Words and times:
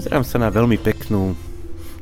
Pozerám 0.00 0.24
sa 0.24 0.40
na 0.40 0.48
veľmi 0.48 0.80
peknú 0.80 1.36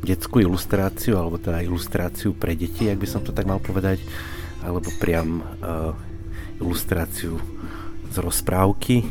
detskú 0.06 0.38
ilustráciu, 0.38 1.18
alebo 1.18 1.34
teda 1.34 1.66
ilustráciu 1.66 2.30
pre 2.30 2.54
deti, 2.54 2.86
ak 2.86 2.94
by 2.94 3.10
som 3.10 3.26
to 3.26 3.34
tak 3.34 3.42
mal 3.42 3.58
povedať, 3.58 3.98
alebo 4.62 4.86
priam 5.02 5.42
uh, 5.42 5.98
ilustráciu 6.62 7.42
z 8.06 8.16
rozprávky, 8.22 9.02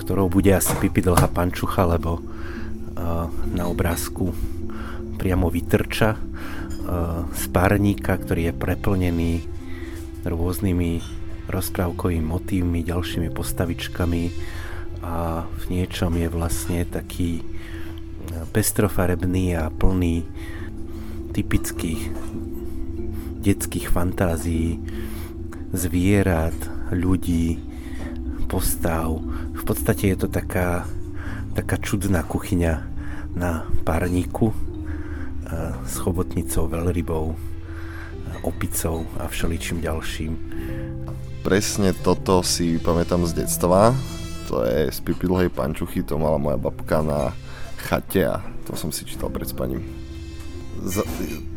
ktorou 0.00 0.32
bude 0.32 0.56
asi 0.56 0.72
Pipi 0.80 1.04
dlhá 1.04 1.28
pančucha, 1.28 1.84
lebo 1.84 2.16
uh, 2.16 3.28
na 3.52 3.68
obrázku 3.68 4.32
priamo 5.20 5.52
vytrča 5.52 6.16
uh, 6.16 7.28
z 7.36 7.44
párníka, 7.52 8.16
ktorý 8.16 8.48
je 8.48 8.54
preplnený 8.56 9.32
rôznymi 10.24 11.04
rozprávkovými 11.44 12.24
motívmi, 12.24 12.88
ďalšími 12.88 13.28
postavičkami 13.36 14.22
a 15.04 15.44
v 15.44 15.64
niečom 15.68 16.16
je 16.16 16.28
vlastne 16.32 16.88
taký 16.88 17.44
pestrofarebný 18.48 19.56
a 19.56 19.68
plný 19.68 20.24
typických 21.30 22.00
detských 23.40 23.88
fantázií, 23.88 24.80
zvierat, 25.72 26.56
ľudí, 26.92 27.56
postav. 28.50 29.16
V 29.54 29.62
podstate 29.62 30.12
je 30.12 30.26
to 30.26 30.28
taká, 30.28 30.84
taká 31.54 31.78
čudná 31.78 32.26
kuchyňa 32.26 32.72
na 33.38 33.64
párniku 33.86 34.50
s 35.86 35.94
chobotnicou, 36.02 36.66
veľrybou, 36.66 37.34
opicou 38.42 39.06
a 39.18 39.30
všeličím 39.30 39.82
ďalším. 39.82 40.32
Presne 41.40 41.96
toto 41.96 42.44
si 42.44 42.76
pamätám 42.76 43.24
z 43.24 43.46
detstva. 43.46 43.94
To 44.50 44.66
je 44.66 44.90
z 44.90 44.98
Pipi 45.00 45.30
dlhej 45.30 45.48
pančuchy, 45.48 46.02
to 46.02 46.18
mala 46.18 46.36
moja 46.36 46.58
babka 46.58 47.00
na 47.06 47.30
chate 47.88 48.28
a 48.28 48.44
to 48.68 48.76
som 48.76 48.92
si 48.92 49.08
čítal 49.08 49.32
pred 49.32 49.48
spaním. 49.48 49.82
Za, 50.80 51.04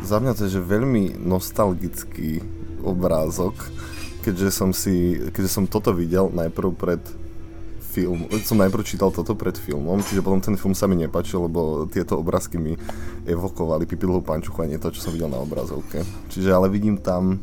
za 0.04 0.18
mňa 0.20 0.32
to 0.36 0.48
je 0.48 0.60
že 0.60 0.62
veľmi 0.64 1.16
nostalgický 1.20 2.44
obrázok, 2.84 3.56
keďže 4.24 4.50
som 4.52 4.76
si, 4.76 5.16
keďže 5.32 5.52
som 5.52 5.66
toto 5.68 5.96
videl 5.96 6.28
najprv 6.32 6.70
pred 6.76 7.00
film, 7.94 8.26
som 8.42 8.58
najprv 8.58 8.82
čítal 8.82 9.14
toto 9.14 9.38
pred 9.38 9.54
filmom, 9.54 10.02
čiže 10.02 10.26
potom 10.26 10.42
ten 10.42 10.58
film 10.58 10.74
sa 10.74 10.90
mi 10.90 10.98
nepačil, 10.98 11.46
lebo 11.46 11.86
tieto 11.86 12.18
obrázky 12.18 12.58
mi 12.58 12.74
evokovali 13.30 13.86
Pipidlhú 13.86 14.26
pančuchu 14.26 14.66
a 14.66 14.70
nie 14.70 14.82
to, 14.82 14.90
čo 14.90 15.08
som 15.08 15.14
videl 15.14 15.30
na 15.30 15.38
obrazovke. 15.38 16.02
Čiže 16.34 16.50
ale 16.50 16.74
vidím 16.74 16.98
tam 16.98 17.38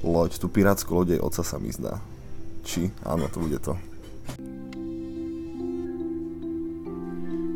loď, 0.00 0.40
tú 0.40 0.48
pirátsku 0.48 0.96
loď 0.96 1.18
jej 1.18 1.20
oca 1.20 1.42
sa 1.44 1.60
mi 1.60 1.68
zdá. 1.68 2.00
Či 2.64 2.88
áno, 3.04 3.28
to 3.28 3.44
bude 3.44 3.60
to. 3.60 3.76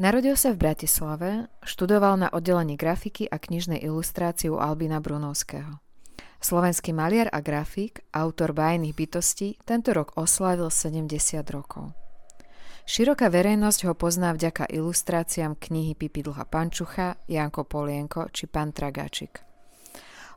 Narodil 0.00 0.32
sa 0.32 0.56
v 0.56 0.64
Bratislave, 0.64 1.52
študoval 1.60 2.16
na 2.16 2.32
oddelení 2.32 2.80
grafiky 2.80 3.28
a 3.28 3.36
knižnej 3.36 3.84
ilustrácie 3.84 4.48
u 4.48 4.56
Albina 4.56 4.96
Brunovského. 4.96 5.76
Slovenský 6.40 6.96
maliar 6.96 7.28
a 7.28 7.44
grafik, 7.44 8.00
autor 8.08 8.56
bajných 8.56 8.96
bytostí, 8.96 9.60
tento 9.60 9.92
rok 9.92 10.16
oslavil 10.16 10.72
70 10.72 11.04
rokov. 11.52 11.92
Široká 12.88 13.28
verejnosť 13.28 13.92
ho 13.92 13.92
pozná 13.92 14.32
vďaka 14.32 14.72
ilustráciám 14.72 15.60
knihy 15.60 15.92
Pipi 15.92 16.24
Dlhá 16.24 16.48
Pančucha, 16.48 17.20
Janko 17.28 17.68
Polienko 17.68 18.32
či 18.32 18.48
Pan 18.48 18.72
Tragačik. 18.72 19.44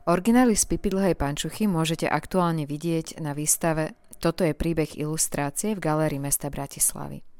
Originály 0.04 0.60
z 0.60 0.64
Pipi 0.68 0.92
Dlhej 0.92 1.16
Pančuchy 1.16 1.72
môžete 1.72 2.04
aktuálne 2.04 2.68
vidieť 2.68 3.16
na 3.24 3.32
výstave 3.32 3.96
Toto 4.20 4.44
je 4.44 4.52
príbeh 4.52 5.00
ilustrácie 5.00 5.72
v 5.72 5.80
galérii 5.80 6.20
mesta 6.20 6.52
Bratislavy. 6.52 7.33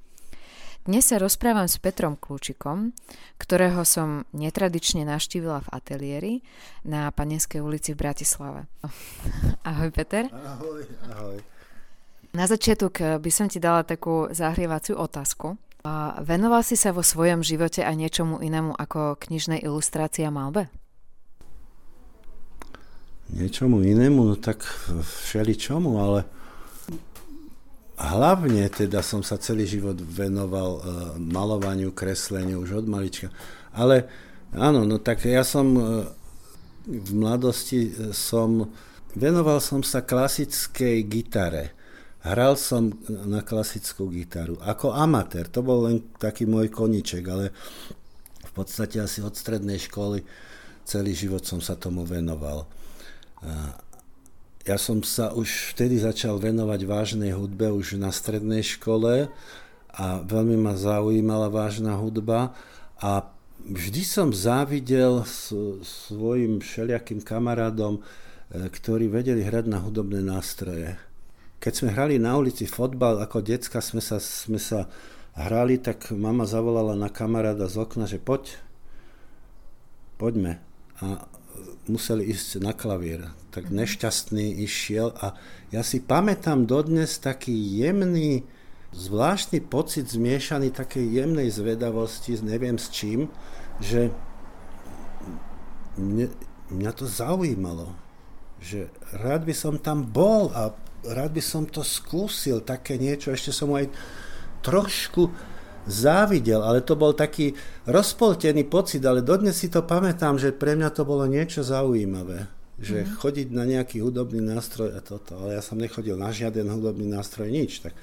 Dnes 0.85 1.09
sa 1.09 1.17
rozprávam 1.17 1.65
s 1.65 1.81
Petrom 1.81 2.13
Kľúčikom, 2.13 2.93
ktorého 3.41 3.89
som 3.89 4.29
netradične 4.37 5.09
navštívila 5.09 5.65
v 5.65 5.73
ateliéri 5.73 6.35
na 6.85 7.09
Panenskej 7.09 7.65
ulici 7.65 7.97
v 7.97 8.05
Bratislave. 8.05 8.69
Ahoj 9.65 9.89
Peter. 9.97 10.29
Ahoj, 10.29 10.85
ahoj. 11.09 11.41
Na 12.37 12.45
začiatok 12.45 13.01
eh, 13.01 13.17
by 13.17 13.31
som 13.33 13.49
ti 13.49 13.65
dala 13.65 13.81
takú 13.81 14.29
zahrievaciu 14.29 15.01
otázku. 15.01 15.57
Venoval 16.21 16.61
si 16.61 16.77
sa 16.77 16.93
vo 16.93 17.01
svojom 17.01 17.41
živote 17.41 17.81
aj 17.81 18.05
niečomu 18.05 18.45
inému 18.45 18.77
ako 18.77 19.17
knižnej 19.25 19.65
ilustrácii 19.65 20.29
a 20.29 20.33
malbe? 20.33 20.69
Niečomu 23.33 23.81
inému? 23.81 24.21
No 24.21 24.37
tak 24.37 24.61
všeli 25.01 25.57
čomu, 25.57 25.97
ale 25.97 26.29
hlavne 27.95 28.67
teda 28.71 29.03
som 29.03 29.23
sa 29.23 29.39
celý 29.39 29.67
život 29.71 29.99
venoval 29.99 30.71
uh, 30.79 30.83
malovaniu, 31.19 31.95
kresleniu 31.95 32.63
už 32.63 32.85
od 32.85 32.87
malička. 32.91 33.31
Ale 33.75 34.11
áno, 34.55 34.83
no 34.83 34.99
tak 34.99 35.23
ja 35.27 35.47
som 35.47 35.67
uh, 35.75 35.85
v 36.87 37.11
mladosti 37.15 37.91
uh, 37.91 38.11
som, 38.11 38.71
venoval 39.15 39.63
som 39.63 39.87
sa 39.87 40.03
klasickej 40.03 41.07
gitare. 41.07 41.65
Hral 42.25 42.57
som 42.57 42.89
na 43.07 43.45
klasickú 43.45 44.09
gitaru. 44.09 44.57
Ako 44.65 44.97
amatér, 44.97 45.53
to 45.53 45.61
bol 45.61 45.85
len 45.85 46.17
taký 46.17 46.49
môj 46.49 46.73
koniček, 46.73 47.21
ale 47.29 47.53
v 48.41 48.53
podstate 48.57 48.97
asi 48.97 49.21
od 49.21 49.37
strednej 49.37 49.77
školy 49.77 50.25
celý 50.89 51.13
život 51.13 51.45
som 51.45 51.61
sa 51.61 51.77
tomu 51.77 52.09
venoval 52.09 52.65
ja 54.65 54.81
som 54.81 55.05
sa 55.05 55.29
už 55.37 55.77
vtedy 55.77 56.01
začal 56.01 56.41
venovať 56.41 56.81
vážnej 56.89 57.37
hudbe 57.37 57.69
už 57.69 58.01
na 58.01 58.09
strednej 58.09 58.65
škole 58.65 59.29
a 59.93 60.05
veľmi 60.25 60.57
ma 60.57 60.73
zaujímala 60.73 61.53
vážna 61.53 62.01
hudba 62.01 62.57
a 62.97 63.29
vždy 63.61 64.03
som 64.09 64.33
závidel 64.33 65.21
svojim 65.85 66.65
všelijakým 66.65 67.21
kamarádom, 67.21 68.01
e, 68.01 68.03
ktorí 68.73 69.13
vedeli 69.13 69.45
hrať 69.45 69.69
na 69.69 69.85
hudobné 69.85 70.25
nástroje. 70.25 70.97
Keď 71.61 71.73
sme 71.73 71.93
hrali 71.93 72.17
na 72.17 72.37
ulici 72.41 72.65
fotbal, 72.65 73.21
ako 73.21 73.45
decka 73.45 73.85
sme 73.85 74.01
sa, 74.01 74.17
sme 74.17 74.57
sa 74.57 74.89
hrali, 75.37 75.77
tak 75.77 76.09
mama 76.13 76.49
zavolala 76.49 76.97
na 76.97 77.13
kamaráda 77.13 77.69
z 77.69 77.85
okna, 77.85 78.09
že 78.09 78.17
poď, 78.17 78.57
poďme. 80.17 80.61
A 81.05 81.25
museli 81.89 82.31
ísť 82.33 82.65
na 82.65 82.73
klavír. 82.73 83.33
Tak 83.53 83.71
nešťastný 83.71 84.65
išiel 84.65 85.15
a 85.21 85.37
ja 85.71 85.83
si 85.85 86.01
pamätám 86.03 86.67
dodnes 86.67 87.21
taký 87.21 87.55
jemný, 87.55 88.45
zvláštny 88.95 89.59
pocit 89.67 90.07
zmiešaný 90.07 90.71
takej 90.71 91.03
jemnej 91.03 91.51
zvedavosti, 91.51 92.39
neviem 92.47 92.79
s 92.79 92.89
čím, 92.95 93.27
že 93.83 94.15
mne, 95.99 96.31
mňa 96.71 96.93
to 96.95 97.07
zaujímalo, 97.07 97.91
že 98.63 98.91
rád 99.19 99.47
by 99.47 99.55
som 99.55 99.75
tam 99.83 100.07
bol 100.07 100.51
a 100.55 100.71
rád 101.05 101.35
by 101.35 101.43
som 101.43 101.67
to 101.67 101.83
skúsil, 101.83 102.63
také 102.63 102.97
niečo, 102.97 103.35
ešte 103.35 103.51
som 103.51 103.75
aj 103.75 103.91
trošku 104.65 105.29
závidel, 105.85 106.65
ale 106.65 106.81
to 106.81 106.97
bol 106.97 107.13
taký 107.13 107.53
rozpoltený 107.85 108.65
pocit, 108.69 109.05
ale 109.05 109.21
dodnes 109.21 109.57
si 109.57 109.69
to 109.69 109.85
pamätám, 109.85 110.41
že 110.41 110.57
pre 110.57 110.77
mňa 110.77 110.91
to 110.93 111.03
bolo 111.05 111.29
niečo 111.29 111.61
zaujímavé. 111.61 112.49
Že 112.75 113.07
mm. 113.07 113.11
chodiť 113.23 113.49
na 113.55 113.65
nejaký 113.69 114.03
hudobný 114.03 114.43
nástroj 114.43 114.99
a 114.99 115.01
toto, 115.05 115.39
ale 115.39 115.55
ja 115.55 115.63
som 115.63 115.79
nechodil 115.79 116.19
na 116.19 116.35
žiaden 116.35 116.67
hudobný 116.67 117.07
nástroj, 117.07 117.47
nič. 117.47 117.85
Tak 117.85 117.95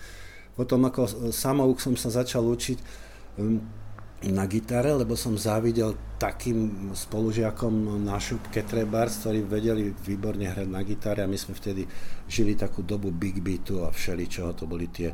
potom 0.56 0.88
ako 0.88 1.34
samouk 1.34 1.84
som 1.84 1.98
sa 2.00 2.08
začal 2.08 2.48
učiť 2.48 2.78
um, 3.42 3.60
na 4.30 4.46
gitare, 4.46 4.94
lebo 4.94 5.18
som 5.18 5.34
závidel 5.34 5.98
takým 6.22 6.94
spolužiakom 6.94 8.06
na 8.06 8.22
šupke 8.22 8.62
Trebars, 8.62 9.26
ktorí 9.26 9.42
vedeli 9.42 9.90
výborne 9.90 10.46
hrať 10.46 10.70
na 10.70 10.86
gitare 10.86 11.26
a 11.26 11.32
my 11.32 11.34
sme 11.34 11.58
vtedy 11.58 11.90
žili 12.30 12.54
takú 12.54 12.86
dobu 12.86 13.10
big 13.10 13.42
beatu 13.42 13.82
a 13.82 13.90
všeličoho, 13.90 14.54
to 14.54 14.70
boli 14.70 14.94
tie 14.94 15.10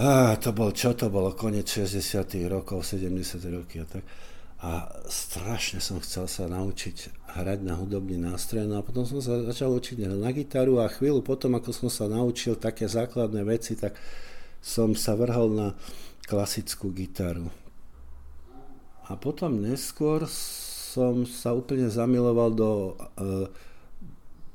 a 0.00 0.36
to 0.40 0.56
bol, 0.56 0.72
čo 0.72 0.96
to 0.96 1.12
bolo, 1.12 1.36
koniec 1.36 1.68
60 1.68 2.24
rokov, 2.48 2.80
70 2.80 3.12
roky 3.52 3.84
a 3.84 3.86
tak. 3.86 4.04
A 4.62 4.86
strašne 5.10 5.82
som 5.82 5.98
chcel 5.98 6.30
sa 6.30 6.46
naučiť 6.46 7.26
hrať 7.34 7.66
na 7.66 7.74
hudobný 7.74 8.14
nástroj, 8.14 8.62
no 8.70 8.78
a 8.78 8.86
potom 8.86 9.02
som 9.02 9.18
sa 9.18 9.42
začal 9.42 9.74
učiť 9.74 10.06
na 10.06 10.30
gitaru 10.30 10.78
a 10.78 10.86
chvíľu 10.86 11.20
potom, 11.20 11.58
ako 11.58 11.74
som 11.74 11.88
sa 11.90 12.06
naučil 12.06 12.54
také 12.54 12.86
základné 12.86 13.42
veci, 13.42 13.74
tak 13.74 13.98
som 14.62 14.94
sa 14.94 15.18
vrhol 15.18 15.50
na 15.50 15.68
klasickú 16.30 16.94
gitaru. 16.94 17.50
A 19.10 19.18
potom 19.18 19.58
neskôr 19.58 20.30
som 20.30 21.26
sa 21.26 21.52
úplne 21.58 21.90
zamiloval 21.90 22.54
do, 22.54 22.72
e, 23.18 23.28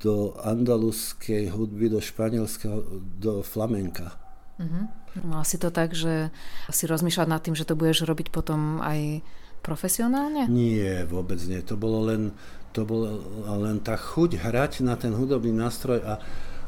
do 0.00 0.32
andaluskej 0.40 1.52
hudby, 1.52 1.92
do 1.92 2.00
španielského, 2.00 2.80
do 3.20 3.44
flamenka. 3.44 4.16
Uh-huh. 4.58 4.88
Mal 5.24 5.42
si 5.42 5.56
to 5.58 5.72
tak, 5.72 5.94
že 5.94 6.30
si 6.70 6.84
rozmýšľať 6.86 7.28
nad 7.28 7.40
tým, 7.42 7.54
že 7.56 7.66
to 7.66 7.78
budeš 7.78 8.06
robiť 8.06 8.30
potom 8.30 8.78
aj 8.82 9.22
profesionálne? 9.60 10.46
Nie, 10.46 11.04
vôbec 11.04 11.38
nie. 11.44 11.60
To 11.66 11.74
bolo 11.74 12.08
len, 12.08 12.32
to 12.72 12.86
bolo 12.86 13.20
len 13.58 13.82
tá 13.82 13.98
chuť 13.98 14.38
hrať 14.38 14.86
na 14.86 14.94
ten 14.94 15.12
hudobný 15.12 15.50
nástroj 15.50 16.00
a, 16.04 16.14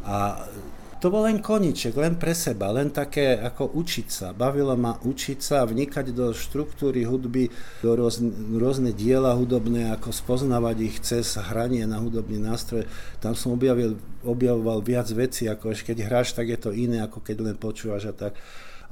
a 0.02 0.17
to 1.00 1.08
bol 1.08 1.25
len 1.25 1.41
koniček, 1.41 1.97
len 1.97 2.20
pre 2.20 2.37
seba, 2.37 2.69
len 2.76 2.93
také 2.93 3.41
ako 3.41 3.73
učiť 3.73 4.06
sa. 4.12 4.26
Bavilo 4.37 4.76
ma 4.76 5.00
učiť 5.00 5.38
sa, 5.41 5.64
vnikať 5.64 6.12
do 6.12 6.37
štruktúry 6.37 7.08
hudby, 7.08 7.49
do 7.81 7.97
rôzne, 7.97 8.29
rôzne 8.61 8.93
diela 8.93 9.32
hudobné, 9.32 9.97
ako 9.97 10.12
spoznávať 10.12 10.76
ich 10.85 10.97
cez 11.00 11.41
hranie 11.41 11.88
na 11.88 11.97
hudobný 11.97 12.37
nástroj. 12.37 12.85
Tam 13.17 13.32
som 13.32 13.56
objavil, 13.56 13.97
objavoval 14.20 14.85
viac 14.85 15.08
vecí, 15.08 15.49
ako 15.49 15.73
keď 15.73 16.05
hráš, 16.05 16.37
tak 16.37 16.52
je 16.52 16.61
to 16.61 16.70
iné, 16.76 17.00
ako 17.00 17.25
keď 17.25 17.37
len 17.49 17.56
počúvaš 17.56 18.12
a 18.12 18.14
tak. 18.14 18.37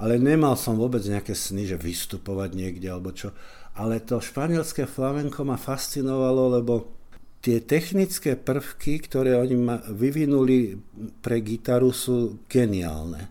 Ale 0.01 0.17
nemal 0.17 0.57
som 0.57 0.81
vôbec 0.81 1.05
nejaké 1.05 1.37
sny, 1.37 1.69
že 1.69 1.77
vystupovať 1.77 2.57
niekde 2.57 2.89
alebo 2.89 3.13
čo. 3.13 3.37
Ale 3.77 4.01
to 4.01 4.19
španielské 4.19 4.89
flamenko 4.89 5.45
ma 5.45 5.61
fascinovalo, 5.61 6.57
lebo 6.57 6.98
tie 7.43 7.63
technické 7.63 8.35
prvky, 8.35 8.99
ktoré 9.03 9.39
oni 9.39 9.57
ma 9.57 9.77
vyvinuli 9.87 10.79
pre 11.23 11.39
gitaru, 11.39 11.95
sú 11.95 12.43
geniálne. 12.51 13.31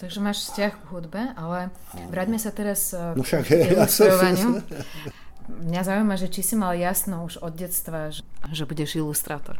Takže 0.00 0.18
máš 0.18 0.50
vzťah 0.50 0.72
k 0.74 0.84
hudbe, 0.90 1.22
ale 1.38 1.70
vráťme 2.10 2.34
sa 2.40 2.50
teraz 2.50 2.90
eh, 2.90 3.14
no 3.14 3.22
však, 3.22 3.42
k 3.46 3.78
ilustrovaniu. 3.78 4.58
Ja 4.58 4.82
Mňa 5.42 5.82
zaujíma, 5.82 6.14
že 6.14 6.30
či 6.30 6.42
si 6.42 6.54
mal 6.54 6.74
jasno 6.78 7.26
už 7.26 7.42
od 7.42 7.54
detstva, 7.58 8.14
že, 8.14 8.22
že 8.54 8.62
budeš 8.62 8.98
ilustrátor. 8.98 9.58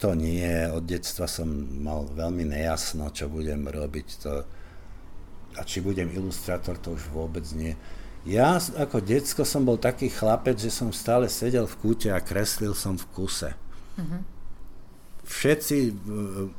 To 0.00 0.16
nie, 0.16 0.68
od 0.68 0.84
detstva 0.84 1.28
som 1.28 1.48
mal 1.80 2.08
veľmi 2.08 2.48
nejasno, 2.48 3.12
čo 3.12 3.28
budem 3.28 3.68
robiť. 3.68 4.08
To, 4.24 4.44
a 5.56 5.60
či 5.64 5.84
budem 5.84 6.08
ilustrátor, 6.08 6.80
to 6.80 6.96
už 6.96 7.12
vôbec 7.12 7.44
nie. 7.52 7.76
Ja 8.28 8.60
ako 8.60 9.00
decko 9.00 9.48
som 9.48 9.64
bol 9.64 9.80
taký 9.80 10.12
chlapec, 10.12 10.60
že 10.60 10.68
som 10.68 10.92
stále 10.92 11.24
sedel 11.32 11.64
v 11.64 11.78
kúte 11.80 12.08
a 12.12 12.20
kreslil 12.20 12.76
som 12.76 12.92
v 13.00 13.06
kuse. 13.16 13.56
Uh-huh. 13.96 14.20
Všetci 15.24 15.76
e, 15.88 15.92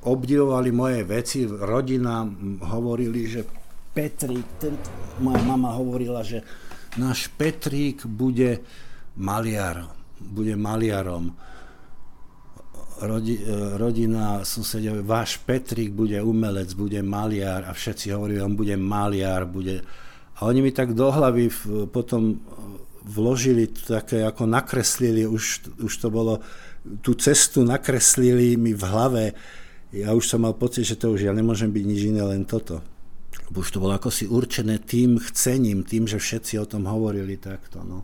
obdivovali 0.02 0.74
moje 0.74 1.06
veci, 1.06 1.46
rodina 1.46 2.26
hovorili, 2.66 3.30
že 3.30 3.46
Petrík, 3.92 4.48
ten, 4.58 4.80
moja 5.20 5.44
mama 5.44 5.76
hovorila, 5.76 6.24
že 6.24 6.42
náš 6.96 7.28
Petrík 7.36 8.08
bude 8.08 8.64
maliar, 9.20 9.92
bude 10.18 10.56
maliarom. 10.58 11.36
Rodi, 13.06 13.38
e, 13.38 13.78
rodina, 13.78 14.42
susedia, 14.42 14.98
váš 15.04 15.38
Petrík 15.38 15.94
bude 15.94 16.18
umelec, 16.24 16.74
bude 16.74 17.06
maliar 17.06 17.70
a 17.70 17.76
všetci 17.76 18.10
hovorili, 18.16 18.42
on 18.42 18.58
bude 18.58 18.74
maliar, 18.80 19.46
bude 19.46 19.86
a 20.42 20.50
oni 20.50 20.66
mi 20.66 20.72
tak 20.74 20.98
do 20.98 21.14
hlavy 21.14 21.54
potom 21.94 22.42
vložili 23.06 23.70
také, 23.70 24.26
ako 24.26 24.50
nakreslili, 24.50 25.30
už, 25.30 25.70
už 25.86 25.94
to 26.02 26.10
bolo, 26.10 26.42
tú 27.06 27.14
cestu 27.14 27.62
nakreslili 27.62 28.58
mi 28.58 28.74
v 28.74 28.84
hlave. 28.86 29.26
Ja 29.94 30.18
už 30.18 30.26
som 30.26 30.42
mal 30.42 30.58
pocit, 30.58 30.90
že 30.90 30.98
to 30.98 31.14
už 31.14 31.30
ja 31.30 31.34
nemôžem 31.34 31.70
byť 31.70 31.86
nič 31.86 32.02
iné, 32.10 32.26
len 32.26 32.46
toto. 32.50 32.82
Už 33.54 33.70
to 33.70 33.84
bolo 33.84 33.94
ako 33.94 34.10
si 34.10 34.26
určené 34.26 34.82
tým 34.82 35.22
chcením, 35.22 35.86
tým, 35.86 36.10
že 36.10 36.18
všetci 36.18 36.58
o 36.58 36.66
tom 36.66 36.90
hovorili 36.90 37.38
takto. 37.38 37.86
No. 37.86 38.02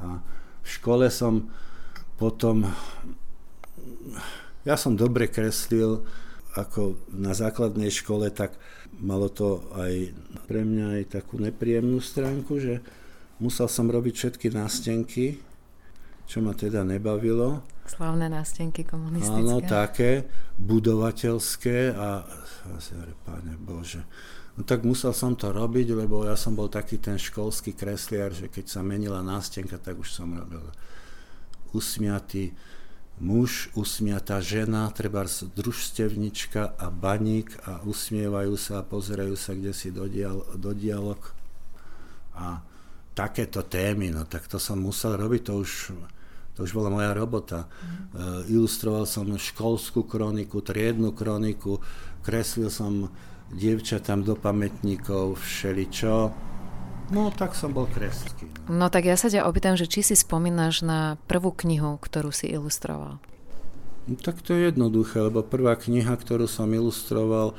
A 0.00 0.24
v 0.64 0.68
škole 0.68 1.12
som 1.12 1.52
potom... 2.16 2.64
Ja 4.64 4.76
som 4.80 4.96
dobre 4.96 5.28
kreslil, 5.28 6.04
ako 6.58 6.98
na 7.14 7.36
základnej 7.36 7.90
škole, 7.92 8.30
tak 8.34 8.58
malo 8.98 9.30
to 9.30 9.62
aj 9.78 10.10
pre 10.50 10.66
mňa 10.66 10.98
aj 10.98 11.22
takú 11.22 11.38
nepríjemnú 11.38 12.02
stránku, 12.02 12.58
že 12.58 12.82
musel 13.38 13.70
som 13.70 13.86
robiť 13.86 14.14
všetky 14.14 14.46
nástenky, 14.50 15.38
čo 16.26 16.42
ma 16.42 16.52
teda 16.52 16.82
nebavilo. 16.82 17.62
Slavné 17.88 18.28
nástenky 18.28 18.84
komunistické. 18.84 19.40
Áno, 19.40 19.64
také, 19.64 20.28
budovateľské 20.60 21.96
a 21.96 22.26
ja 22.68 22.78
si 22.82 22.92
hovorím, 22.92 23.18
páne 23.24 23.52
Bože. 23.56 24.04
No 24.58 24.66
tak 24.66 24.82
musel 24.82 25.14
som 25.14 25.38
to 25.38 25.54
robiť, 25.54 25.94
lebo 25.94 26.26
ja 26.26 26.34
som 26.34 26.52
bol 26.52 26.66
taký 26.66 26.98
ten 26.98 27.14
školský 27.14 27.78
kresliar, 27.78 28.34
že 28.34 28.50
keď 28.50 28.66
sa 28.66 28.82
menila 28.82 29.22
nástenka, 29.22 29.78
tak 29.78 29.96
už 29.96 30.10
som 30.10 30.34
robil 30.34 30.60
usmiatý 31.72 32.52
muž, 33.18 33.70
usmiatá 33.74 34.38
žena, 34.38 34.90
treba 34.94 35.26
družstevnička 35.26 36.78
a 36.78 36.86
baník 36.90 37.54
a 37.66 37.82
usmievajú 37.82 38.54
sa 38.54 38.80
a 38.80 38.86
pozerajú 38.86 39.34
sa 39.34 39.54
kde 39.54 39.72
si 39.74 39.90
do, 39.90 40.06
dial, 40.06 40.42
do 40.54 40.70
dialog. 40.74 41.18
A 42.38 42.62
takéto 43.14 43.66
témy, 43.66 44.14
no 44.14 44.22
tak 44.24 44.46
to 44.46 44.62
som 44.62 44.78
musel 44.78 45.18
robiť, 45.18 45.42
to 45.50 45.52
už, 45.58 45.72
to 46.54 46.58
už 46.62 46.70
bola 46.70 46.90
moja 46.90 47.10
robota. 47.10 47.66
Uh, 47.66 48.46
ilustroval 48.46 49.06
som 49.10 49.26
školskú 49.34 50.06
kroniku, 50.06 50.62
triednu 50.62 51.10
kroniku, 51.10 51.82
kreslil 52.22 52.70
som 52.70 53.10
dievčatám 53.50 54.22
do 54.22 54.38
pamätníkov 54.38 55.42
všeličo 55.42 56.47
No, 57.08 57.32
tak 57.32 57.56
som 57.56 57.72
bol 57.72 57.88
kresky. 57.88 58.44
No. 58.68 58.84
no 58.84 58.86
tak 58.92 59.08
ja 59.08 59.16
sa 59.16 59.32
ťa 59.32 59.48
opýtam, 59.48 59.80
že 59.80 59.88
či 59.88 60.04
si 60.04 60.12
spomínaš 60.12 60.84
na 60.84 61.16
prvú 61.24 61.56
knihu, 61.56 61.96
ktorú 61.96 62.28
si 62.28 62.52
ilustroval? 62.52 63.16
No, 64.08 64.14
tak 64.20 64.44
to 64.44 64.52
je 64.52 64.72
jednoduché, 64.72 65.24
lebo 65.24 65.40
prvá 65.40 65.76
kniha, 65.76 66.12
ktorú 66.12 66.44
som 66.44 66.68
ilustroval, 66.68 67.56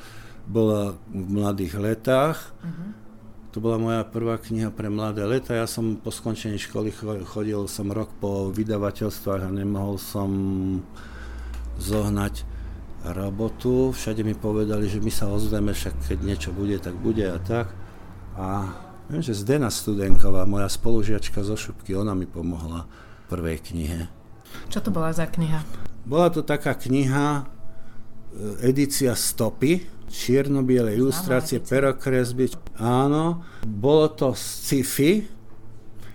bola 0.50 0.98
v 1.10 1.26
mladých 1.30 1.78
letách. 1.78 2.38
Uh-huh. 2.62 2.94
To 3.54 3.58
bola 3.58 3.82
moja 3.82 4.02
prvá 4.06 4.38
kniha 4.38 4.70
pre 4.70 4.94
mladé 4.94 5.26
leta. 5.26 5.58
Ja 5.58 5.66
som 5.66 5.98
po 5.98 6.14
skončení 6.14 6.62
školy 6.62 6.94
chodil 7.26 7.66
som 7.66 7.90
rok 7.90 8.14
po 8.22 8.54
vydavateľstvách 8.54 9.42
a 9.46 9.50
nemohol 9.50 9.98
som 9.98 10.30
zohnať 11.82 12.46
robotu. 13.02 13.90
Všade 13.90 14.22
mi 14.22 14.38
povedali, 14.38 14.86
že 14.86 15.02
my 15.02 15.10
sa 15.10 15.34
ozveme, 15.34 15.74
však 15.74 16.14
keď 16.14 16.20
niečo 16.22 16.50
bude, 16.54 16.78
tak 16.78 16.94
bude 17.02 17.26
a 17.26 17.42
tak. 17.42 17.74
A 18.38 18.70
Viem, 19.10 19.26
že 19.26 19.34
Zdena 19.34 19.74
Studenková, 19.74 20.46
moja 20.46 20.70
spolužiačka 20.70 21.42
zo 21.42 21.58
Šupky, 21.58 21.98
ona 21.98 22.14
mi 22.14 22.30
pomohla 22.30 22.86
v 22.86 23.24
prvej 23.26 23.58
knihe. 23.58 24.06
Čo 24.70 24.86
to 24.86 24.94
bola 24.94 25.10
za 25.10 25.26
kniha? 25.26 25.66
Bola 26.06 26.30
to 26.30 26.46
taká 26.46 26.78
kniha, 26.78 27.42
e, 27.42 28.70
edícia 28.70 29.18
Stopy, 29.18 29.82
čierno-biele 30.14 30.94
ilustrácie, 30.94 31.58
perokresby. 31.58 32.54
Áno, 32.78 33.42
bolo 33.66 34.14
to 34.14 34.38
sci-fi, 34.38 35.26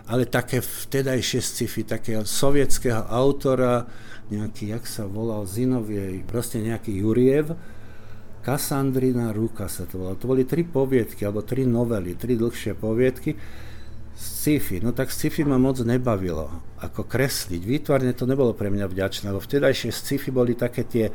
ale 0.06 0.30
také 0.30 0.62
vtedajšie 0.62 1.42
sci-fi, 1.42 1.82
takého 1.82 2.22
sovietského 2.22 3.10
autora, 3.10 3.90
nejaký, 4.30 4.70
jak 4.70 4.86
sa 4.86 5.02
volal, 5.02 5.50
Zinovie, 5.50 6.22
proste 6.22 6.62
nejaký 6.62 6.94
Juriev, 7.02 7.58
Kasandrina 8.44 9.32
ruka 9.32 9.72
sa 9.72 9.88
to 9.88 9.96
volalo. 10.04 10.20
To 10.20 10.28
boli 10.28 10.44
tri 10.44 10.68
poviedky, 10.68 11.24
alebo 11.24 11.40
tri 11.40 11.64
novely, 11.64 12.12
tri 12.12 12.36
dlhšie 12.36 12.76
poviedky. 12.76 13.32
Sci-fi, 14.14 14.84
no 14.84 14.92
tak 14.92 15.08
sci-fi 15.08 15.48
ma 15.48 15.56
moc 15.56 15.80
nebavilo, 15.80 16.76
ako 16.84 17.08
kresliť. 17.08 17.62
Výtvarne 17.64 18.12
to 18.12 18.28
nebolo 18.28 18.52
pre 18.52 18.68
mňa 18.68 18.86
vďačné, 18.86 19.32
lebo 19.32 19.40
vtedajšie 19.40 19.90
sci-fi 19.90 20.28
boli 20.28 20.52
také 20.54 20.84
tie, 20.84 21.08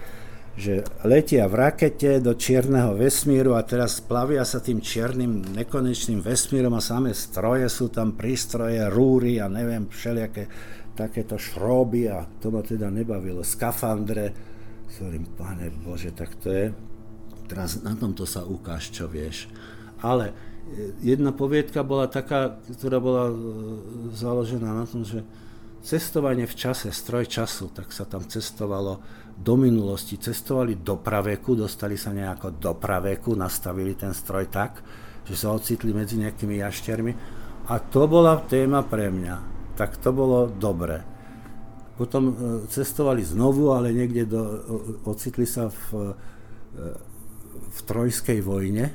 že 0.57 0.81
letia 1.05 1.45
v 1.45 1.69
rakete 1.69 2.17
do 2.17 2.33
čierneho 2.33 2.97
vesmíru 2.97 3.55
a 3.55 3.63
teraz 3.63 4.01
plavia 4.01 4.41
sa 4.43 4.59
tým 4.59 4.81
čiernym 4.81 5.53
nekonečným 5.53 6.19
vesmírom 6.19 6.73
a 6.75 6.83
samé 6.83 7.13
stroje 7.13 7.69
sú 7.69 7.93
tam, 7.93 8.17
prístroje, 8.17 8.83
rúry 8.89 9.37
a 9.37 9.47
neviem, 9.47 9.85
všelijaké 9.87 10.49
takéto 10.97 11.37
šroby 11.39 12.09
a 12.11 12.25
to 12.41 12.51
ma 12.51 12.65
teda 12.65 12.89
nebavilo. 12.91 13.45
Skafandre, 13.45 14.33
hovorím, 14.97 15.29
pane 15.37 15.71
Bože, 15.71 16.11
tak 16.11 16.35
to 16.41 16.51
je 16.51 16.88
teraz 17.49 17.81
na 17.81 17.97
tomto 17.97 18.29
sa 18.29 18.45
ukáž, 18.45 18.93
čo 18.93 19.09
vieš. 19.09 19.49
Ale 20.05 20.29
e, 20.29 20.33
jedna 21.01 21.33
poviedka 21.33 21.81
bola 21.81 22.05
taká, 22.05 22.61
ktorá 22.69 23.01
bola 23.01 23.33
e, 23.33 23.35
založená 24.13 24.69
na 24.69 24.85
tom, 24.85 25.01
že 25.01 25.25
cestovanie 25.81 26.45
v 26.45 26.55
čase, 26.55 26.93
stroj 26.93 27.25
času, 27.25 27.73
tak 27.73 27.89
sa 27.89 28.05
tam 28.05 28.21
cestovalo 28.21 29.01
do 29.33 29.53
minulosti, 29.57 30.21
cestovali 30.21 30.77
do 30.77 31.01
praveku, 31.01 31.57
dostali 31.57 31.97
sa 31.97 32.13
nejako 32.13 32.59
do 32.61 32.77
praveku, 32.77 33.33
nastavili 33.33 33.97
ten 33.97 34.13
stroj 34.13 34.51
tak, 34.51 34.83
že 35.25 35.33
sa 35.33 35.55
ocitli 35.55 35.95
medzi 35.95 36.19
nejakými 36.21 36.59
jaštermi 36.61 37.11
a 37.71 37.73
to 37.79 38.05
bola 38.05 38.37
téma 38.45 38.85
pre 38.85 39.09
mňa. 39.09 39.35
Tak 39.79 39.97
to 40.03 40.11
bolo 40.11 40.51
dobre. 40.51 41.01
Potom 41.95 42.23
e, 42.29 42.33
cestovali 42.69 43.25
znovu, 43.25 43.71
ale 43.71 43.95
niekde 43.95 44.27
do, 44.27 44.41
ocitli 45.07 45.47
sa 45.49 45.71
v 45.71 46.13
v 47.69 47.79
trojskej 47.85 48.41
vojne 48.41 48.91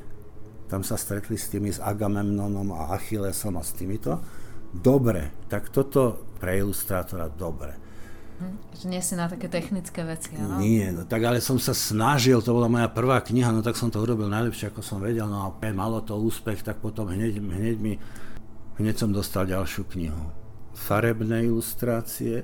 tam 0.68 0.82
sa 0.82 0.98
stretli 0.98 1.38
s 1.38 1.52
tými 1.52 1.70
s 1.70 1.78
Agamemnonom 1.78 2.74
a 2.74 2.96
Achillesom 2.96 3.54
a 3.60 3.62
s 3.62 3.76
týmito. 3.76 4.18
Dobre, 4.74 5.46
tak 5.46 5.70
toto 5.70 6.34
pre 6.42 6.58
ilustrátora 6.58 7.30
dobre. 7.30 7.78
Hm, 8.42 8.74
že 8.74 8.86
nie 8.90 8.98
si 8.98 9.14
na 9.14 9.30
také 9.30 9.46
technické 9.46 10.02
veci, 10.02 10.34
áno? 10.34 10.58
Nie, 10.58 10.90
no 10.90 11.06
tak 11.06 11.22
ale 11.22 11.38
som 11.38 11.62
sa 11.62 11.70
snažil, 11.70 12.42
to 12.42 12.50
bola 12.50 12.66
moja 12.66 12.90
prvá 12.90 13.22
kniha, 13.22 13.54
no 13.54 13.62
tak 13.62 13.78
som 13.78 13.94
to 13.94 14.02
urobil 14.02 14.26
najlepšie, 14.26 14.74
ako 14.74 14.82
som 14.82 14.98
vedel, 14.98 15.30
no 15.30 15.46
a 15.46 15.48
malo 15.70 16.02
to 16.02 16.18
úspech, 16.18 16.66
tak 16.66 16.82
potom 16.82 17.06
hneď, 17.06 17.38
hneď 17.38 17.78
mi, 17.78 17.94
hneď 18.82 18.98
som 18.98 19.14
dostal 19.14 19.46
ďalšiu 19.46 19.86
knihu. 19.94 20.34
Farebné 20.74 21.46
ilustrácie 21.46 22.42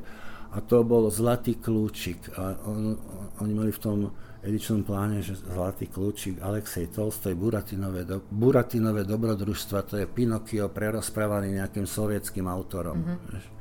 a 0.55 0.63
to 0.63 0.87
bol 0.87 1.11
Zlatý 1.11 1.59
kľúčik 1.59 2.31
a 2.39 2.55
on, 2.63 2.95
oni 3.43 3.53
mali 3.59 3.75
v 3.75 3.83
tom 3.83 3.99
edičnom 4.41 4.85
pláne, 4.85 5.21
že 5.21 5.37
Zlatý 5.37 5.89
kľúčik, 5.89 6.41
Alexej 6.41 6.93
Tolstoj, 6.93 7.37
Buratinové, 7.37 8.09
do, 8.09 8.25
Buratinové 8.29 9.05
dobrodružstva, 9.05 9.85
to 9.85 9.95
je 10.01 10.07
Pinokio 10.09 10.73
prerozprávaný 10.73 11.61
nejakým 11.61 11.85
sovietským 11.85 12.49
autorom. 12.49 12.99
Mm-hmm 13.01 13.61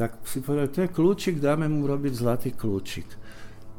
tak 0.00 0.16
si 0.24 0.40
povedal, 0.40 0.72
to 0.72 0.80
je 0.80 0.96
kľúčik, 0.96 1.36
dáme 1.44 1.68
mu 1.68 1.84
robiť 1.84 2.12
zlatý 2.16 2.56
kľúčik. 2.56 3.04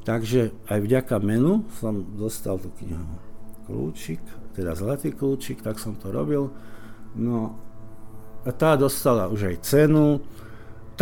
Takže 0.05 0.53
aj 0.69 0.79
vďaka 0.85 1.17
menu 1.17 1.65
som 1.81 1.97
dostal 2.13 2.61
tú 2.61 2.69
knihu. 2.77 3.17
Kľúčik, 3.65 4.21
teda 4.53 4.77
zlatý 4.77 5.17
kľúčik, 5.17 5.65
tak 5.65 5.81
som 5.81 5.97
to 5.97 6.13
robil. 6.13 6.53
No 7.17 7.57
a 8.45 8.53
tá 8.53 8.77
dostala 8.77 9.33
už 9.33 9.49
aj 9.49 9.65
cenu, 9.65 10.21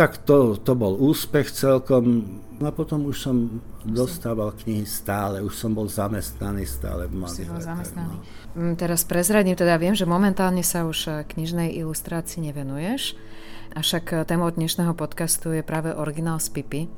tak 0.00 0.24
to, 0.24 0.56
to 0.56 0.72
bol 0.72 0.96
úspech 0.96 1.52
celkom. 1.52 2.24
No 2.56 2.64
a 2.64 2.72
potom 2.72 3.04
už 3.04 3.20
som 3.20 3.60
dostával 3.84 4.56
knihy 4.56 4.88
stále, 4.88 5.44
už 5.44 5.52
som 5.52 5.76
bol 5.76 5.92
zamestnaný 5.92 6.64
stále 6.64 7.04
v 7.04 7.20
Malých 7.20 7.52
bol 7.52 7.60
zamestnaný. 7.60 8.16
No. 8.16 8.24
Mm, 8.56 8.74
teraz 8.80 9.04
prezradím, 9.04 9.60
teda 9.60 9.76
viem, 9.76 9.92
že 9.92 10.08
momentálne 10.08 10.64
sa 10.64 10.88
už 10.88 11.28
knižnej 11.28 11.76
ilustrácii 11.76 12.48
nevenuješ. 12.48 13.12
Avšak 13.76 14.04
eh, 14.16 14.18
témou 14.24 14.48
dnešného 14.48 14.96
podcastu 14.96 15.52
je 15.52 15.60
práve 15.60 15.92
originál 15.92 16.40
z 16.40 16.48
Pipy, 16.48 16.80
eh, 16.84 16.88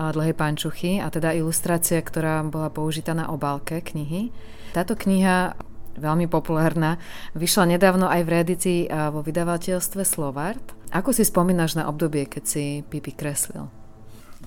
dlhej 0.00 0.32
pančuchy, 0.32 1.04
a 1.04 1.12
teda 1.12 1.36
ilustrácia, 1.36 2.00
ktorá 2.00 2.40
bola 2.48 2.72
použitá 2.72 3.12
na 3.12 3.28
obálke 3.28 3.84
knihy. 3.84 4.32
Táto 4.72 4.96
kniha 4.96 5.52
veľmi 5.98 6.30
populárna. 6.30 6.96
Vyšla 7.36 7.76
nedávno 7.76 8.06
aj 8.08 8.22
v 8.24 8.32
reedícii 8.32 8.80
eh, 8.86 9.12
vo 9.12 9.20
vydavateľstve 9.20 10.02
Slovart. 10.06 10.74
Ako 10.94 11.12
si 11.12 11.26
spomínaš 11.26 11.76
na 11.76 11.90
obdobie, 11.90 12.24
keď 12.24 12.44
si 12.46 12.64
Pipi 12.86 13.12
kreslil? 13.12 13.68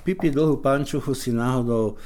Pipi 0.02 0.34
dlhú 0.34 0.58
pančuchu 0.64 1.14
si 1.14 1.30
náhodou 1.30 2.00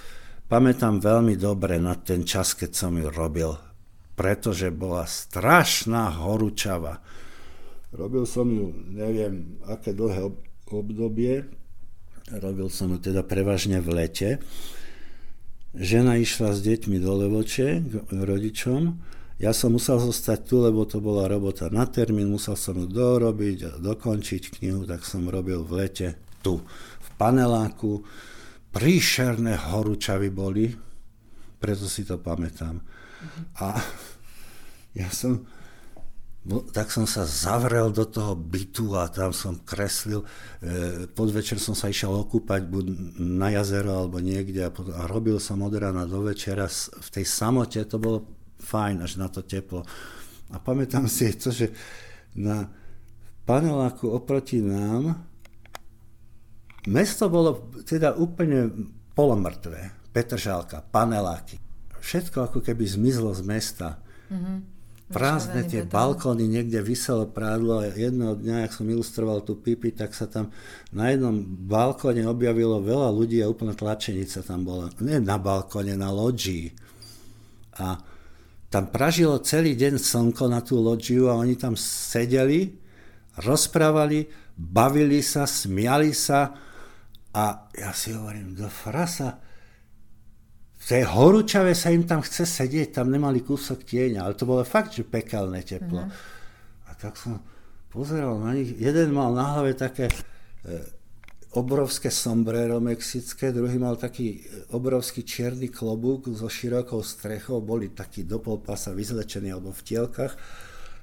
pamätám 0.51 0.99
veľmi 0.99 1.39
dobre 1.39 1.79
na 1.79 1.95
ten 1.95 2.27
čas, 2.27 2.51
keď 2.51 2.71
som 2.75 2.91
ju 2.99 3.07
robil, 3.07 3.55
pretože 4.19 4.67
bola 4.73 5.07
strašná 5.07 6.19
horúčava 6.19 6.99
Robil 7.95 8.27
som 8.27 8.51
ju, 8.51 8.75
neviem, 8.91 9.55
aké 9.63 9.95
dlhé 9.95 10.27
obdobie. 10.67 11.47
Robil 12.27 12.67
som 12.67 12.91
ju 12.91 12.99
teda 12.99 13.23
prevažne 13.23 13.79
v 13.79 13.89
lete. 13.95 14.29
Žena 15.71 16.19
išla 16.19 16.51
s 16.51 16.59
deťmi 16.59 16.99
do 16.99 17.15
Levoče 17.15 17.67
k 17.87 18.11
rodičom. 18.11 18.99
Ja 19.35 19.51
som 19.51 19.75
musel 19.75 19.99
zostať 19.99 20.47
tu, 20.47 20.63
lebo 20.63 20.87
to 20.87 21.03
bola 21.03 21.27
robota 21.27 21.67
na 21.67 21.83
termín, 21.83 22.31
musel 22.31 22.55
som 22.55 22.79
ju 22.79 22.87
dorobiť 22.87 23.57
a 23.67 23.71
dokončiť 23.83 24.59
knihu, 24.59 24.87
tak 24.87 25.03
som 25.03 25.27
robil 25.27 25.59
v 25.59 25.83
lete 25.83 26.07
tu, 26.39 26.63
v 26.99 27.09
paneláku. 27.19 27.99
Príšerné 28.71 29.59
horúčavy 29.71 30.31
boli, 30.31 30.71
preto 31.59 31.87
si 31.91 32.07
to 32.07 32.15
pamätám. 32.15 32.79
A 33.59 33.75
ja 34.95 35.11
som 35.11 35.43
tak 36.45 36.93
som 36.93 37.09
sa 37.09 37.25
zavrel 37.25 37.89
do 37.89 38.05
toho 38.05 38.37
bytu 38.37 38.93
a 38.93 39.09
tam 39.09 39.33
som 39.33 39.57
kreslil. 39.65 40.21
E, 40.61 41.09
podvečer 41.09 41.57
som 41.57 41.73
sa 41.73 41.89
išiel 41.89 42.13
okúpať 42.13 42.69
buď 42.69 42.85
na 43.17 43.49
jazero 43.49 44.05
alebo 44.05 44.21
niekde 44.21 44.61
a 44.69 45.01
robil 45.09 45.41
som 45.41 45.65
od 45.65 45.73
rána 45.73 46.05
do 46.05 46.21
večera 46.21 46.69
v 46.69 47.09
tej 47.09 47.25
samote, 47.25 47.81
to 47.89 47.97
bolo 47.97 48.29
fajn 48.59 49.03
až 49.03 49.17
na 49.19 49.27
to 49.27 49.41
teplo. 49.43 49.83
A 50.53 50.61
pamätám 50.61 51.09
si 51.09 51.33
to, 51.35 51.49
že 51.49 51.73
na 52.35 52.69
paneláku 53.47 54.09
oproti 54.11 54.61
nám 54.61 55.25
mesto 56.85 57.29
bolo 57.31 57.71
teda 57.85 58.13
úplne 58.15 58.71
polomrtvé. 59.17 60.11
Petržálka, 60.13 60.85
paneláky. 60.93 61.59
Všetko 61.99 62.47
ako 62.51 62.59
keby 62.61 62.85
zmizlo 62.85 63.33
z 63.33 63.41
mesta. 63.43 63.87
Mm-hmm 64.29 64.75
prázdne 65.05 65.61
tie 65.69 65.85
balkóny, 65.85 66.49
niekde 66.49 66.81
vyselo 66.81 67.29
prádlo 67.29 67.85
a 67.85 67.93
jedného 67.93 68.33
dňa, 68.33 68.65
ak 68.65 68.73
som 68.73 68.89
ilustroval 68.89 69.45
tú 69.45 69.53
pipi, 69.53 69.93
tak 69.93 70.17
sa 70.17 70.25
tam 70.25 70.49
na 70.89 71.13
jednom 71.13 71.45
balkóne 71.45 72.25
objavilo 72.25 72.81
veľa 72.81 73.13
ľudí 73.13 73.37
a 73.45 73.51
úplne 73.51 73.77
tlačenica 73.77 74.41
tam 74.41 74.65
bola. 74.65 74.89
Nie 74.97 75.21
na 75.21 75.37
balkóne, 75.37 75.93
na 75.93 76.09
loďii. 76.09 76.73
A 77.77 78.01
tam 78.75 78.91
pražilo 78.91 79.39
celý 79.39 79.71
deň 79.79 79.95
slnko 79.95 80.51
na 80.51 80.59
tú 80.59 80.83
loďiu 80.83 81.31
a 81.31 81.39
oni 81.39 81.55
tam 81.55 81.79
sedeli, 81.79 82.75
rozprávali, 83.39 84.27
bavili 84.51 85.23
sa, 85.23 85.47
smiali 85.47 86.11
sa 86.11 86.51
a 87.31 87.71
ja 87.71 87.95
si 87.95 88.11
hovorím, 88.11 88.51
do 88.51 88.67
frasa, 88.67 89.39
v 90.75 90.83
tej 90.83 91.07
horúčave 91.07 91.71
sa 91.71 91.87
im 91.87 92.03
tam 92.03 92.19
chce 92.19 92.43
sedieť, 92.43 92.99
tam 92.99 93.15
nemali 93.15 93.47
kúsok 93.47 93.87
tieňa, 93.87 94.27
ale 94.27 94.35
to 94.35 94.43
bolo 94.43 94.67
fakt, 94.67 94.91
že 94.91 95.07
pekelné 95.07 95.63
teplo. 95.63 96.03
Uh-huh. 96.03 96.91
A 96.91 96.99
tak 96.99 97.15
som 97.15 97.39
pozeral 97.87 98.35
na 98.43 98.59
nich, 98.59 98.75
jeden 98.75 99.15
mal 99.15 99.31
na 99.31 99.55
hlave 99.55 99.71
také 99.79 100.11
e, 100.11 100.15
obrovské 101.55 102.11
sombrero 102.11 102.83
mexické, 102.83 103.55
druhý 103.55 103.79
mal 103.79 103.95
taký 103.95 104.43
e, 104.43 104.69
obrovský 104.75 105.23
čierny 105.23 105.71
klobúk 105.71 106.27
so 106.35 106.51
širokou 106.51 106.99
strechou, 106.99 107.63
boli 107.63 107.95
takí 107.95 108.27
do 108.27 108.43
polpasa 108.43 108.91
vyzlečení 108.91 109.55
alebo 109.55 109.71
v 109.71 109.81
tielkach 109.87 110.35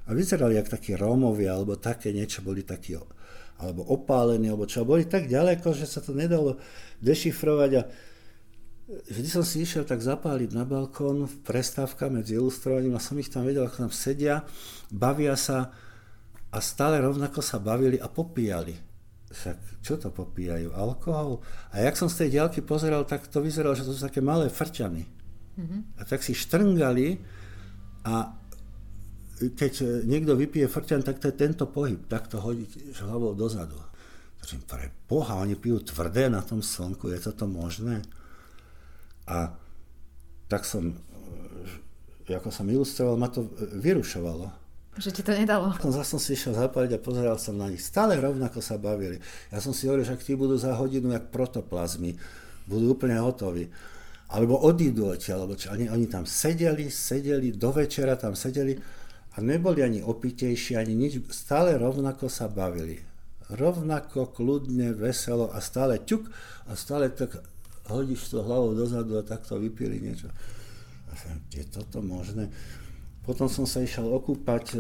a 0.06 0.10
vyzerali 0.12 0.60
jak 0.60 0.68
takí 0.68 0.92
Rómovia 0.92 1.56
alebo 1.56 1.80
také 1.80 2.12
niečo, 2.12 2.44
boli 2.44 2.62
takí 2.68 2.92
alebo 3.62 3.86
opálení, 3.86 4.50
alebo 4.50 4.68
čo, 4.68 4.84
boli 4.84 5.08
tak 5.08 5.30
ďaleko, 5.30 5.72
že 5.72 5.86
sa 5.86 6.02
to 6.02 6.12
nedalo 6.12 6.58
dešifrovať 7.00 7.70
a 7.78 7.82
vždy 9.08 9.28
som 9.30 9.46
si 9.46 9.62
išiel 9.62 9.86
tak 9.86 10.02
zapáliť 10.02 10.50
na 10.52 10.66
balkón 10.66 11.30
v 11.30 11.36
prestávka 11.46 12.10
medzi 12.10 12.36
ilustrovaním 12.36 12.98
a 12.98 13.00
som 13.00 13.16
ich 13.16 13.30
tam 13.30 13.46
vedel, 13.46 13.64
ako 13.64 13.88
tam 13.88 13.92
sedia, 13.94 14.44
bavia 14.90 15.38
sa 15.38 15.72
a 16.52 16.58
stále 16.60 17.00
rovnako 17.00 17.40
sa 17.40 17.56
bavili 17.56 17.96
a 17.96 18.10
popíjali. 18.10 18.91
Však 19.32 19.80
čo 19.80 19.96
to 19.96 20.12
popíjajú? 20.12 20.76
Alkohol? 20.76 21.40
A 21.72 21.80
jak 21.80 21.96
som 21.96 22.12
z 22.12 22.24
tej 22.24 22.38
diaľky 22.38 22.60
pozeral, 22.60 23.08
tak 23.08 23.26
to 23.32 23.40
vyzeralo, 23.40 23.72
že 23.72 23.88
to 23.88 23.96
sú 23.96 24.00
také 24.04 24.20
malé 24.20 24.52
frťany. 24.52 25.08
Mm-hmm. 25.56 25.80
A 25.96 26.02
tak 26.04 26.20
si 26.20 26.36
štrngali 26.36 27.20
a 28.04 28.36
keď 29.42 30.04
niekto 30.06 30.38
vypije 30.38 30.70
frťan, 30.70 31.02
tak 31.02 31.18
to 31.18 31.26
je 31.32 31.34
tento 31.34 31.66
pohyb, 31.66 31.98
takto 32.06 32.38
hodiť 32.38 33.02
hlavou 33.02 33.34
dozadu. 33.34 33.74
Takže 34.38 34.62
pre 34.66 34.90
Boha, 35.10 35.42
oni 35.42 35.58
pijú 35.58 35.82
tvrdé 35.82 36.30
na 36.30 36.42
tom 36.42 36.62
slnku, 36.62 37.10
je 37.10 37.18
toto 37.18 37.50
možné? 37.50 38.06
A 39.26 39.54
tak 40.46 40.66
som, 40.66 40.94
e, 42.26 42.34
ako 42.34 42.50
som 42.50 42.66
ilustroval, 42.66 43.18
ma 43.18 43.30
to 43.30 43.46
vyrušovalo. 43.78 44.61
Že 44.92 45.08
ti 45.08 45.22
to 45.24 45.32
nedalo? 45.32 45.72
Zase 45.96 46.04
som 46.04 46.20
si 46.20 46.36
išiel 46.36 46.52
zapaliť 46.52 46.96
a 46.96 47.00
pozeral 47.00 47.40
som 47.40 47.56
na 47.56 47.72
nich. 47.72 47.80
Stále 47.80 48.20
rovnako 48.20 48.60
sa 48.60 48.76
bavili. 48.76 49.16
Ja 49.48 49.58
som 49.64 49.72
si 49.72 49.88
hovoril, 49.88 50.04
že 50.04 50.16
ak 50.16 50.24
tí 50.24 50.36
budú 50.36 50.60
za 50.60 50.76
hodinu 50.76 51.16
jak 51.16 51.32
protoplazmy, 51.32 52.20
budú 52.68 52.92
úplne 52.92 53.16
hotoví. 53.16 53.72
Alebo 54.32 54.60
odídu 54.60 55.12
odtiaľ, 55.12 55.44
lebo 55.44 55.56
čo, 55.56 55.72
oni, 55.72 55.88
oni 55.92 56.08
tam 56.08 56.24
sedeli, 56.24 56.88
sedeli, 56.88 57.52
do 57.52 57.68
večera 57.72 58.16
tam 58.16 58.32
sedeli 58.32 58.76
a 59.32 59.40
neboli 59.40 59.80
ani 59.84 60.00
opitejší, 60.04 60.76
ani 60.76 60.96
nič, 60.96 61.24
stále 61.32 61.76
rovnako 61.76 62.28
sa 62.32 62.48
bavili. 62.48 63.00
Rovnako, 63.52 64.32
kľudne, 64.32 64.96
veselo 64.96 65.52
a 65.52 65.60
stále 65.60 66.00
ťuk 66.00 66.32
a 66.68 66.72
stále 66.72 67.12
tak 67.12 67.40
hodíš 67.92 68.32
to 68.32 68.40
hlavou 68.40 68.72
dozadu 68.72 69.20
a 69.20 69.24
takto 69.24 69.60
vypili 69.60 70.00
niečo. 70.00 70.32
A 71.12 71.16
je 71.52 71.64
toto 71.68 72.00
možné? 72.00 72.48
Potom 73.22 73.46
som 73.46 73.62
sa 73.62 73.78
išiel 73.78 74.10
okúpať, 74.10 74.74
e, 74.74 74.78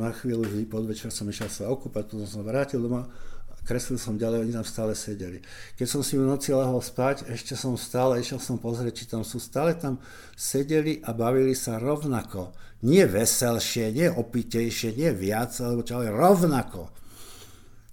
na 0.00 0.16
chvíľu 0.16 0.48
vždy 0.48 0.64
podvečer 0.64 1.12
som 1.12 1.28
išiel 1.28 1.52
sa 1.52 1.68
okúpať, 1.68 2.08
potom 2.08 2.24
som 2.24 2.40
vrátil 2.40 2.80
doma, 2.80 3.04
kreslil 3.68 4.00
som 4.00 4.16
ďalej, 4.16 4.48
oni 4.48 4.52
tam 4.56 4.64
stále 4.64 4.96
sedeli. 4.96 5.44
Keď 5.76 5.86
som 5.86 6.00
si 6.00 6.16
v 6.16 6.24
noci 6.24 6.56
lahol 6.56 6.80
spať, 6.80 7.28
ešte 7.28 7.52
som 7.52 7.76
stále, 7.76 8.24
išiel 8.24 8.40
som 8.40 8.56
pozrieť, 8.56 8.94
či 8.96 9.04
tam 9.12 9.20
sú, 9.20 9.36
stále 9.36 9.76
tam 9.76 10.00
sedeli 10.32 11.04
a 11.04 11.12
bavili 11.12 11.52
sa 11.52 11.76
rovnako. 11.76 12.56
Nie 12.80 13.04
veselšie, 13.04 13.92
nie 13.92 14.08
opitejšie, 14.08 14.96
nie 14.96 15.12
viac, 15.12 15.52
alebo 15.60 15.84
čo, 15.84 16.00
ale 16.00 16.08
rovnako. 16.08 16.88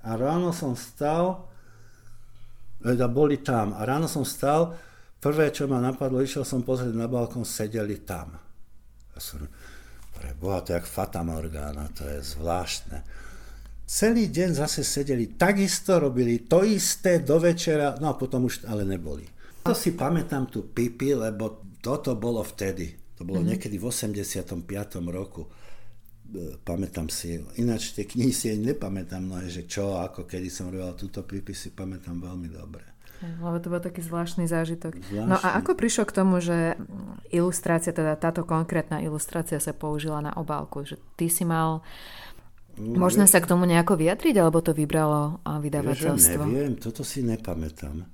A 0.08 0.16
ráno 0.16 0.56
som 0.56 0.80
stal 0.80 1.44
teda 2.82 3.10
boli 3.10 3.42
tam. 3.42 3.74
A 3.74 3.84
ráno 3.84 4.08
som 4.08 4.24
stal, 4.24 4.78
prvé, 5.20 5.50
čo 5.52 5.68
ma 5.68 5.82
napadlo, 5.82 6.22
išiel 6.22 6.46
som 6.46 6.64
pozrieť 6.64 6.94
na 6.94 7.10
balkón, 7.10 7.44
sedeli 7.44 8.00
tam. 8.06 8.47
A 9.18 9.20
som, 9.20 9.42
pre 10.14 10.38
Boha, 10.38 10.62
to 10.62 10.72
je 10.74 10.78
jak 10.78 10.86
Fata 10.86 11.26
Morgana, 11.26 11.90
to 11.90 12.06
je 12.06 12.22
zvláštne. 12.22 13.02
Celý 13.88 14.30
deň 14.30 14.50
zase 14.54 14.84
sedeli, 14.84 15.34
takisto 15.40 15.98
robili 15.98 16.46
to 16.46 16.62
isté 16.62 17.24
do 17.24 17.40
večera, 17.40 17.98
no 17.98 18.12
a 18.12 18.20
potom 18.20 18.46
už 18.46 18.68
ale 18.70 18.86
neboli. 18.86 19.26
To 19.64 19.74
si 19.74 19.98
pamätám 19.98 20.52
tu 20.52 20.70
pipi, 20.70 21.16
lebo 21.16 21.64
toto 21.80 22.20
bolo 22.20 22.44
vtedy. 22.44 22.94
To 23.18 23.24
bolo 23.24 23.42
mm-hmm. 23.42 23.58
niekedy 23.58 23.80
v 23.80 23.86
85. 23.88 24.68
roku. 25.08 25.48
E, 25.48 26.60
pamätám 26.62 27.08
si, 27.08 27.40
ináč 27.58 27.96
tie 27.96 28.04
knihy 28.04 28.36
si 28.36 28.54
nepamätám 28.60 29.24
mnohé, 29.24 29.48
že 29.48 29.64
čo, 29.64 29.98
ako, 29.98 30.28
kedy 30.28 30.52
som 30.52 30.68
robil 30.68 30.92
túto 31.00 31.24
pipi, 31.24 31.56
si 31.56 31.72
pamätám 31.72 32.20
veľmi 32.20 32.52
dobre. 32.52 32.97
Lebo 33.22 33.58
to 33.58 33.74
bol 33.74 33.82
taký 33.82 34.06
zvláštny 34.06 34.46
zážitok. 34.46 34.94
Zvláštny. 35.02 35.26
No 35.26 35.42
a 35.42 35.58
ako 35.58 35.74
prišlo 35.74 36.06
k 36.06 36.14
tomu, 36.14 36.38
že 36.38 36.78
ilustrácia, 37.34 37.90
teda 37.90 38.14
táto 38.14 38.46
konkrétna 38.46 39.02
ilustrácia 39.02 39.58
sa 39.58 39.74
použila 39.74 40.22
na 40.22 40.38
obálku? 40.38 40.86
Že 40.86 41.02
ty 41.18 41.26
si 41.26 41.42
mal 41.42 41.82
no, 42.78 42.98
Možno 43.02 43.26
sa 43.26 43.42
k 43.42 43.50
tomu 43.50 43.66
nejako 43.66 43.98
vyjadriť, 43.98 44.36
alebo 44.38 44.62
to 44.62 44.78
vybralo 44.78 45.42
vydavateľstvo? 45.42 46.42
Ja 46.46 46.50
neviem, 46.50 46.78
toto 46.78 47.02
si 47.02 47.26
nepamätám. 47.26 48.06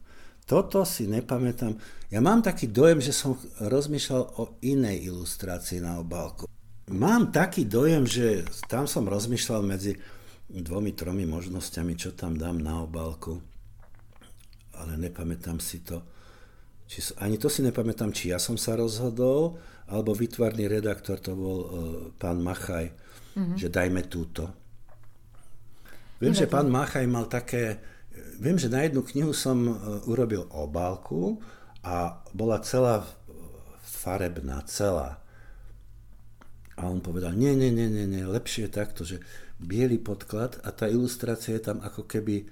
Toto 0.44 0.84
si 0.88 1.08
nepamätám. 1.08 1.76
Ja 2.12 2.20
mám 2.24 2.44
taký 2.44 2.72
dojem, 2.72 3.00
že 3.04 3.16
som 3.16 3.36
rozmýšľal 3.60 4.24
o 4.40 4.60
inej 4.64 5.08
ilustrácii 5.12 5.84
na 5.84 6.00
obálku. 6.00 6.48
Mám 6.92 7.32
taký 7.32 7.64
dojem, 7.64 8.04
že 8.04 8.44
tam 8.68 8.88
som 8.88 9.08
rozmýšľal 9.08 9.64
medzi 9.64 9.96
dvomi, 10.52 10.92
tromi 10.92 11.24
možnosťami, 11.24 11.96
čo 11.96 12.12
tam 12.12 12.36
dám 12.36 12.60
na 12.60 12.84
obálku 12.84 13.53
ale 14.84 15.00
nepamätám 15.00 15.64
si 15.64 15.80
to. 15.82 16.04
Či, 16.84 17.16
ani 17.24 17.40
to 17.40 17.48
si 17.48 17.64
nepamätám, 17.64 18.12
či 18.12 18.36
ja 18.36 18.38
som 18.38 18.60
sa 18.60 18.76
rozhodol, 18.76 19.56
alebo 19.88 20.12
výtvarný 20.12 20.68
redaktor, 20.68 21.18
to 21.24 21.32
bol 21.34 21.58
uh, 21.60 21.68
pán 22.20 22.44
Machaj, 22.44 22.92
mm-hmm. 23.34 23.56
že 23.56 23.68
dajme 23.72 24.04
túto. 24.12 24.52
Viem, 26.20 26.36
že 26.36 26.48
pán 26.48 26.68
Machaj 26.72 27.04
mal 27.08 27.28
také, 27.28 27.80
viem, 28.40 28.56
že 28.56 28.72
na 28.72 28.84
jednu 28.84 29.04
knihu 29.04 29.32
som 29.32 29.58
uh, 29.68 29.76
urobil 30.08 30.48
obálku 30.52 31.40
a 31.84 32.24
bola 32.32 32.64
celá 32.64 33.04
farebná, 33.84 34.64
celá. 34.68 35.24
A 36.76 36.90
on 36.90 37.00
povedal, 37.00 37.36
nie, 37.36 37.56
nie, 37.56 37.72
nie, 37.72 37.88
nie, 37.88 38.08
nie, 38.08 38.24
lepšie 38.24 38.68
je 38.68 38.72
takto, 38.72 39.02
že 39.08 39.24
biely 39.62 40.02
podklad 40.02 40.60
a 40.66 40.74
tá 40.76 40.90
ilustrácia 40.90 41.56
je 41.56 41.64
tam 41.64 41.80
ako 41.80 42.04
keby 42.10 42.50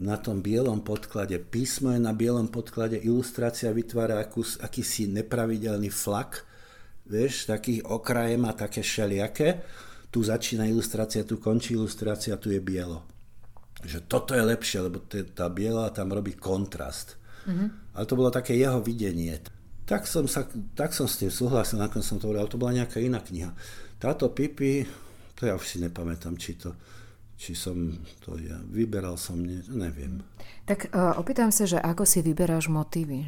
na 0.00 0.16
tom 0.16 0.40
bielom 0.40 0.80
podklade, 0.80 1.36
písmo 1.38 1.92
je 1.92 2.00
na 2.00 2.16
bielom 2.16 2.48
podklade, 2.48 2.96
ilustrácia 2.96 3.68
vytvára 3.72 4.24
akus, 4.24 4.56
akýsi 4.60 5.10
nepravidelný 5.10 5.92
flak, 5.92 6.48
vieš, 7.04 7.50
taký 7.50 7.84
okraje 7.84 8.40
má 8.40 8.56
také 8.56 8.80
šeliaké, 8.80 9.60
tu 10.12 10.20
začína 10.20 10.68
ilustrácia, 10.68 11.24
tu 11.24 11.40
končí 11.40 11.72
ilustrácia, 11.72 12.36
tu 12.36 12.52
je 12.52 12.60
bielo. 12.60 13.04
Že 13.82 13.98
toto 14.06 14.36
je 14.36 14.44
lepšie, 14.44 14.78
lebo 14.84 15.00
tá 15.32 15.48
biela 15.48 15.88
tam 15.90 16.12
robí 16.12 16.36
kontrast. 16.36 17.16
Mm-hmm. 17.48 17.96
Ale 17.96 18.04
to 18.06 18.14
bolo 18.14 18.30
také 18.30 18.54
jeho 18.54 18.78
videnie. 18.84 19.40
Tak 19.88 20.06
som, 20.06 20.28
sa, 20.30 20.46
tak 20.76 20.94
som 20.94 21.08
s 21.08 21.18
tým 21.18 21.32
súhlasil, 21.32 21.80
nakoniec 21.80 22.06
som 22.06 22.20
to 22.20 22.28
hovoril, 22.30 22.44
ale 22.44 22.52
to 22.52 22.60
bola 22.60 22.76
nejaká 22.76 23.02
iná 23.02 23.18
kniha. 23.18 23.50
Táto 23.98 24.30
Pipi, 24.30 24.86
to 25.34 25.48
ja 25.48 25.56
už 25.58 25.64
si 25.66 25.76
nepamätám, 25.82 26.38
či 26.38 26.60
to 26.60 26.76
či 27.42 27.58
som 27.58 27.74
to 28.22 28.38
ja 28.38 28.54
vyberal 28.70 29.18
som, 29.18 29.42
ne, 29.42 29.66
neviem. 29.66 30.22
Tak 30.62 30.94
uh, 30.94 31.18
opýtam 31.18 31.50
sa, 31.50 31.66
že 31.66 31.82
ako 31.82 32.06
si 32.06 32.22
vyberáš 32.22 32.70
motívy? 32.70 33.26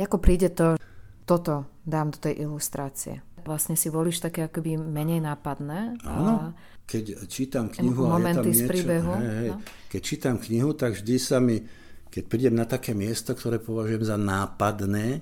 Ako 0.00 0.16
príde 0.16 0.48
to, 0.48 0.80
toto 1.28 1.68
dám 1.84 2.16
do 2.16 2.18
tej 2.24 2.48
ilustrácie? 2.48 3.20
Vlastne 3.44 3.76
si 3.76 3.92
volíš 3.92 4.24
také 4.24 4.48
akoby 4.48 4.80
menej 4.80 5.20
nápadné? 5.20 6.00
Áno, 6.08 6.56
keď 6.88 7.28
čítam 7.28 7.68
knihu 7.68 8.08
a 8.08 8.16
je 8.16 8.32
tam 8.32 8.44
niečo, 8.48 8.56
z 8.56 8.62
príbehu, 8.64 9.12
hej, 9.20 9.28
hej, 9.28 9.50
no? 9.52 9.56
keď 9.92 10.00
čítam 10.00 10.36
knihu, 10.40 10.70
tak 10.72 10.96
vždy 10.96 11.16
sa 11.20 11.36
mi, 11.36 11.60
keď 12.08 12.22
prídem 12.32 12.56
na 12.56 12.64
také 12.64 12.96
miesto, 12.96 13.36
ktoré 13.36 13.60
považujem 13.60 14.08
za 14.08 14.16
nápadné, 14.16 15.20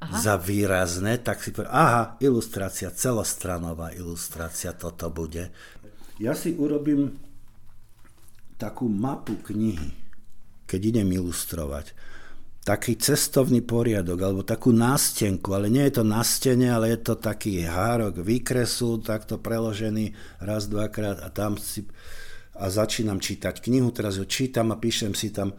Aha. 0.00 0.16
za 0.20 0.34
výrazné, 0.40 1.20
tak 1.20 1.44
si 1.44 1.52
poviem, 1.52 1.72
aha, 1.72 2.16
ilustrácia, 2.20 2.88
celostranová 2.92 3.92
ilustrácia, 3.92 4.72
toto 4.72 5.08
bude. 5.12 5.52
Ja 6.20 6.36
si 6.36 6.52
urobím 6.56 7.16
takú 8.58 8.86
mapu 8.86 9.34
knihy, 9.40 9.92
keď 10.66 10.80
idem 10.94 11.08
ilustrovať. 11.10 11.94
Taký 12.64 12.96
cestovný 12.96 13.60
poriadok, 13.60 14.18
alebo 14.24 14.40
takú 14.40 14.72
nástenku, 14.72 15.52
ale 15.52 15.68
nie 15.68 15.84
je 15.84 16.00
to 16.00 16.04
na 16.04 16.24
stene, 16.24 16.72
ale 16.72 16.96
je 16.96 17.12
to 17.12 17.14
taký 17.20 17.60
hárok 17.60 18.24
výkresu, 18.24 19.04
takto 19.04 19.36
preložený 19.36 20.16
raz, 20.40 20.72
dvakrát 20.72 21.20
a 21.20 21.28
tam 21.28 21.60
si 21.60 21.84
a 22.54 22.70
začínam 22.70 23.18
čítať 23.18 23.58
knihu, 23.66 23.90
teraz 23.90 24.14
ju 24.14 24.24
čítam 24.30 24.70
a 24.70 24.78
píšem 24.78 25.10
si 25.10 25.34
tam 25.34 25.50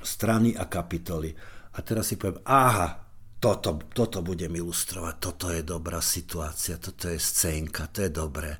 strany 0.00 0.56
a 0.56 0.64
kapitoly. 0.64 1.36
A 1.76 1.78
teraz 1.84 2.08
si 2.08 2.16
poviem, 2.16 2.40
aha, 2.48 3.04
toto, 3.36 3.76
toto 3.92 4.24
budem 4.24 4.50
ilustrovať, 4.56 5.14
toto 5.20 5.52
je 5.52 5.62
dobrá 5.62 6.00
situácia, 6.00 6.80
toto 6.80 7.12
je 7.12 7.20
scénka, 7.20 7.92
to 7.92 8.08
je 8.08 8.10
dobré 8.10 8.50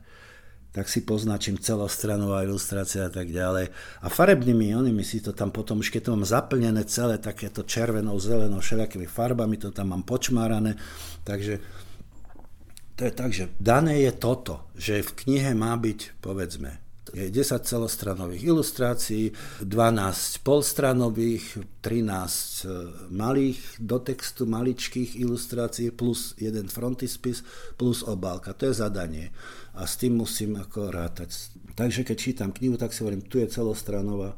tak 0.79 0.87
si 0.87 1.03
poznačím 1.03 1.59
celostranová 1.59 2.47
ilustrácia 2.47 3.11
a 3.11 3.13
tak 3.13 3.35
ďalej. 3.35 3.75
A 3.99 4.07
farebnými 4.07 4.79
onými 4.79 5.03
si 5.03 5.19
to 5.19 5.35
tam 5.35 5.51
potom, 5.51 5.83
už 5.83 5.91
keď 5.91 6.07
to 6.07 6.15
mám 6.15 6.23
zaplnené 6.23 6.87
celé 6.87 7.19
takéto 7.19 7.67
červenou, 7.67 8.15
zelenou, 8.23 8.63
všelijakými 8.63 9.11
farbami, 9.11 9.59
to 9.59 9.75
tam 9.75 9.91
mám 9.91 10.07
počmárané, 10.07 10.79
takže 11.27 11.59
to 12.95 13.11
je 13.11 13.13
tak, 13.15 13.35
že 13.35 13.51
dané 13.59 14.07
je 14.07 14.15
toto, 14.15 14.71
že 14.79 15.03
v 15.03 15.11
knihe 15.27 15.51
má 15.59 15.75
byť, 15.75 16.23
povedzme, 16.23 16.79
je 17.15 17.31
10 17.31 17.67
celostranových 17.67 18.45
ilustrácií, 18.45 19.33
12 19.65 20.45
polstranových, 20.45 21.59
13 21.81 22.65
e, 22.65 22.69
malých 23.13 23.61
do 23.81 23.99
textu 23.99 24.47
maličkých 24.47 25.17
ilustrácií 25.21 25.91
plus 25.91 26.35
jeden 26.37 26.69
frontispis 26.69 27.45
plus 27.77 28.03
obálka. 28.03 28.53
To 28.53 28.69
je 28.69 28.75
zadanie 28.75 29.33
a 29.79 29.87
s 29.87 29.95
tým 29.95 30.19
musím 30.19 30.59
ako 30.59 30.91
rátať. 30.91 31.31
Takže 31.79 32.03
keď 32.03 32.17
čítam 32.19 32.51
knihu, 32.51 32.75
tak 32.75 32.91
si 32.91 33.07
hovorím, 33.07 33.23
tu 33.23 33.39
je 33.39 33.47
celostranová, 33.47 34.35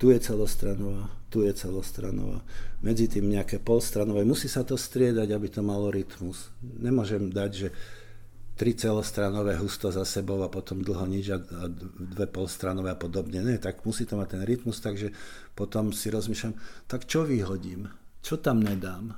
tu 0.00 0.08
je 0.08 0.18
celostranová, 0.20 1.12
tu 1.28 1.44
je 1.44 1.52
celostranová. 1.52 2.40
Medzi 2.80 3.08
tým 3.08 3.28
nejaké 3.28 3.60
polstranové. 3.60 4.24
Musí 4.24 4.48
sa 4.48 4.64
to 4.64 4.80
striedať, 4.80 5.28
aby 5.28 5.48
to 5.52 5.60
malo 5.60 5.92
rytmus. 5.92 6.48
Nemôžem 6.64 7.28
dať, 7.28 7.50
že 7.52 7.68
tri 8.56 8.72
celostranové 8.72 9.60
husto 9.60 9.92
za 9.92 10.08
sebou 10.08 10.40
a 10.40 10.48
potom 10.48 10.80
dlho 10.80 11.04
nič 11.04 11.28
a 11.30 11.38
dve 12.00 12.26
polstranové 12.26 12.96
a 12.96 12.98
podobne. 12.98 13.44
Ne, 13.44 13.60
tak 13.60 13.84
musí 13.84 14.08
to 14.08 14.16
mať 14.16 14.40
ten 14.40 14.42
rytmus, 14.48 14.80
takže 14.80 15.12
potom 15.52 15.92
si 15.92 16.08
rozmýšľam, 16.08 16.56
tak 16.88 17.04
čo 17.04 17.28
vyhodím? 17.28 17.92
Čo 18.24 18.40
tam 18.40 18.64
nedám? 18.64 19.12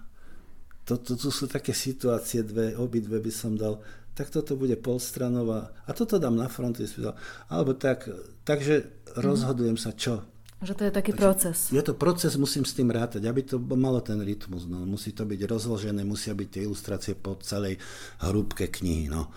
Toto 0.83 1.15
to, 1.15 1.29
to 1.29 1.31
sú 1.31 1.47
také 1.47 1.71
situácie, 1.71 2.43
dve, 2.43 2.75
obidve 2.75 3.23
by 3.23 3.33
som 3.33 3.55
dal 3.55 3.79
tak 4.19 4.35
toto 4.35 4.59
bude 4.59 4.75
polstranová 4.75 5.71
a 5.87 5.95
toto 5.95 6.19
dám 6.19 6.35
na 6.35 6.51
frontispisu. 6.51 7.15
Alebo 7.47 7.79
tak, 7.79 8.11
takže 8.43 8.83
mhm. 8.83 9.23
rozhodujem 9.23 9.79
sa, 9.79 9.95
čo. 9.95 10.27
Že 10.59 10.75
to 10.75 10.83
je 10.85 10.93
taký 10.93 11.13
takže 11.15 11.23
proces. 11.23 11.59
Je 11.71 11.83
to 11.87 11.95
proces, 11.95 12.35
musím 12.35 12.67
s 12.67 12.75
tým 12.75 12.91
rátať, 12.91 13.23
aby 13.31 13.47
to 13.47 13.63
malo 13.63 14.03
ten 14.03 14.19
rytmus. 14.19 14.67
No. 14.67 14.83
Musí 14.83 15.15
to 15.15 15.23
byť 15.23 15.47
rozložené, 15.47 16.03
musia 16.03 16.35
byť 16.35 16.49
tie 16.51 16.63
ilustrácie 16.67 17.15
po 17.15 17.39
celej 17.39 17.79
hrúbke 18.19 18.67
knihy. 18.67 19.07
No. 19.07 19.31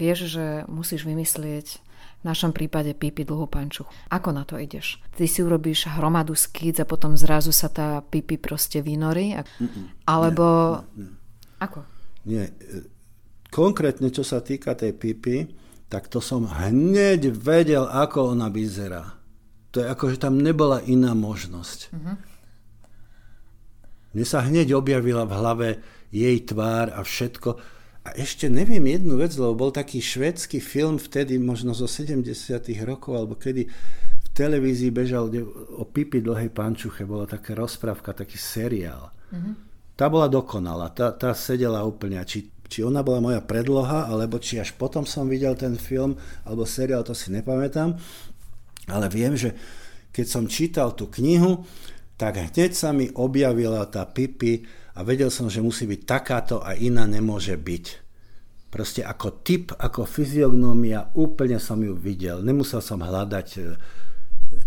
Vieš, 0.00 0.32
že 0.32 0.46
musíš 0.64 1.04
vymyslieť 1.04 1.84
v 2.24 2.32
našom 2.32 2.56
prípade 2.56 2.96
pipi 2.96 3.28
dlhú 3.28 3.44
pančuchu. 3.52 3.92
Ako 4.08 4.32
na 4.32 4.48
to 4.48 4.56
ideš? 4.56 4.96
Ty 5.12 5.28
si 5.28 5.44
urobíš 5.44 5.92
hromadu 5.92 6.32
skýc 6.32 6.80
a 6.80 6.88
potom 6.88 7.20
zrazu 7.20 7.52
sa 7.52 7.68
tá 7.68 8.00
pipi 8.00 8.40
proste 8.40 8.80
vynorí? 8.80 9.36
Alebo... 10.08 10.80
Nie, 10.96 11.04
nie, 11.04 11.12
nie. 11.12 11.12
Ako? 11.60 11.80
Nie. 12.24 12.44
Konkrétne, 13.52 14.08
čo 14.08 14.24
sa 14.24 14.40
týka 14.40 14.72
tej 14.72 14.96
pipi, 14.96 15.44
tak 15.92 16.08
to 16.08 16.24
som 16.24 16.48
hneď 16.48 17.28
vedel, 17.28 17.84
ako 17.84 18.32
ona 18.32 18.48
vyzerá. 18.48 19.20
To 19.76 19.84
je 19.84 19.86
ako, 19.92 20.16
že 20.16 20.24
tam 20.24 20.40
nebola 20.40 20.80
iná 20.80 21.12
možnosť. 21.12 21.92
Uh-huh. 21.92 22.16
Mne 24.16 24.24
sa 24.24 24.40
hneď 24.48 24.72
objavila 24.72 25.28
v 25.28 25.36
hlave 25.36 25.68
jej 26.08 26.40
tvár 26.46 26.94
a 26.94 27.04
všetko 27.04 27.73
a 28.04 28.12
ešte 28.20 28.52
neviem 28.52 28.84
jednu 28.84 29.16
vec, 29.16 29.32
lebo 29.40 29.56
bol 29.56 29.72
taký 29.72 29.96
švedský 30.04 30.60
film 30.60 31.00
vtedy, 31.00 31.40
možno 31.40 31.72
zo 31.72 31.88
70 31.88 32.20
rokov, 32.84 33.16
alebo 33.16 33.34
kedy 33.40 33.64
v 34.20 34.28
televízii 34.36 34.92
bežal 34.92 35.32
o 35.80 35.88
Pipi 35.88 36.20
dlhej 36.20 36.52
pančuche, 36.52 37.08
bola 37.08 37.24
taká 37.24 37.56
rozprávka, 37.56 38.12
taký 38.12 38.36
seriál. 38.36 39.08
Mm-hmm. 39.32 39.54
Tá 39.96 40.12
bola 40.12 40.28
dokonalá, 40.28 40.92
tá, 40.92 41.16
tá 41.16 41.32
sedela 41.32 41.80
úplne. 41.86 42.20
Či, 42.28 42.52
či 42.68 42.84
ona 42.84 43.00
bola 43.00 43.24
moja 43.24 43.40
predloha, 43.40 44.04
alebo 44.12 44.36
či 44.36 44.60
až 44.60 44.76
potom 44.76 45.08
som 45.08 45.24
videl 45.24 45.56
ten 45.56 45.80
film 45.80 46.18
alebo 46.44 46.68
seriál, 46.68 47.08
to 47.08 47.16
si 47.16 47.32
nepamätám. 47.32 47.96
Ale 48.84 49.06
viem, 49.08 49.32
že 49.32 49.56
keď 50.12 50.26
som 50.28 50.44
čítal 50.44 50.92
tú 50.92 51.08
knihu, 51.08 51.64
tak 52.20 52.36
hneď 52.36 52.76
sa 52.76 52.92
mi 52.92 53.08
objavila 53.16 53.88
tá 53.88 54.04
Pipi 54.04 54.83
a 54.94 55.00
vedel 55.02 55.30
som, 55.30 55.50
že 55.50 55.58
musí 55.58 55.90
byť 55.90 56.00
takáto 56.06 56.62
a 56.62 56.78
iná 56.78 57.04
nemôže 57.04 57.58
byť. 57.58 57.86
Proste 58.70 59.06
ako 59.06 59.42
typ, 59.42 59.70
ako 59.74 60.06
fyziognómia, 60.06 61.14
úplne 61.14 61.58
som 61.62 61.78
ju 61.78 61.94
videl. 61.94 62.42
Nemusel 62.42 62.82
som 62.82 63.02
hľadať 63.02 63.48
e, 63.54 63.60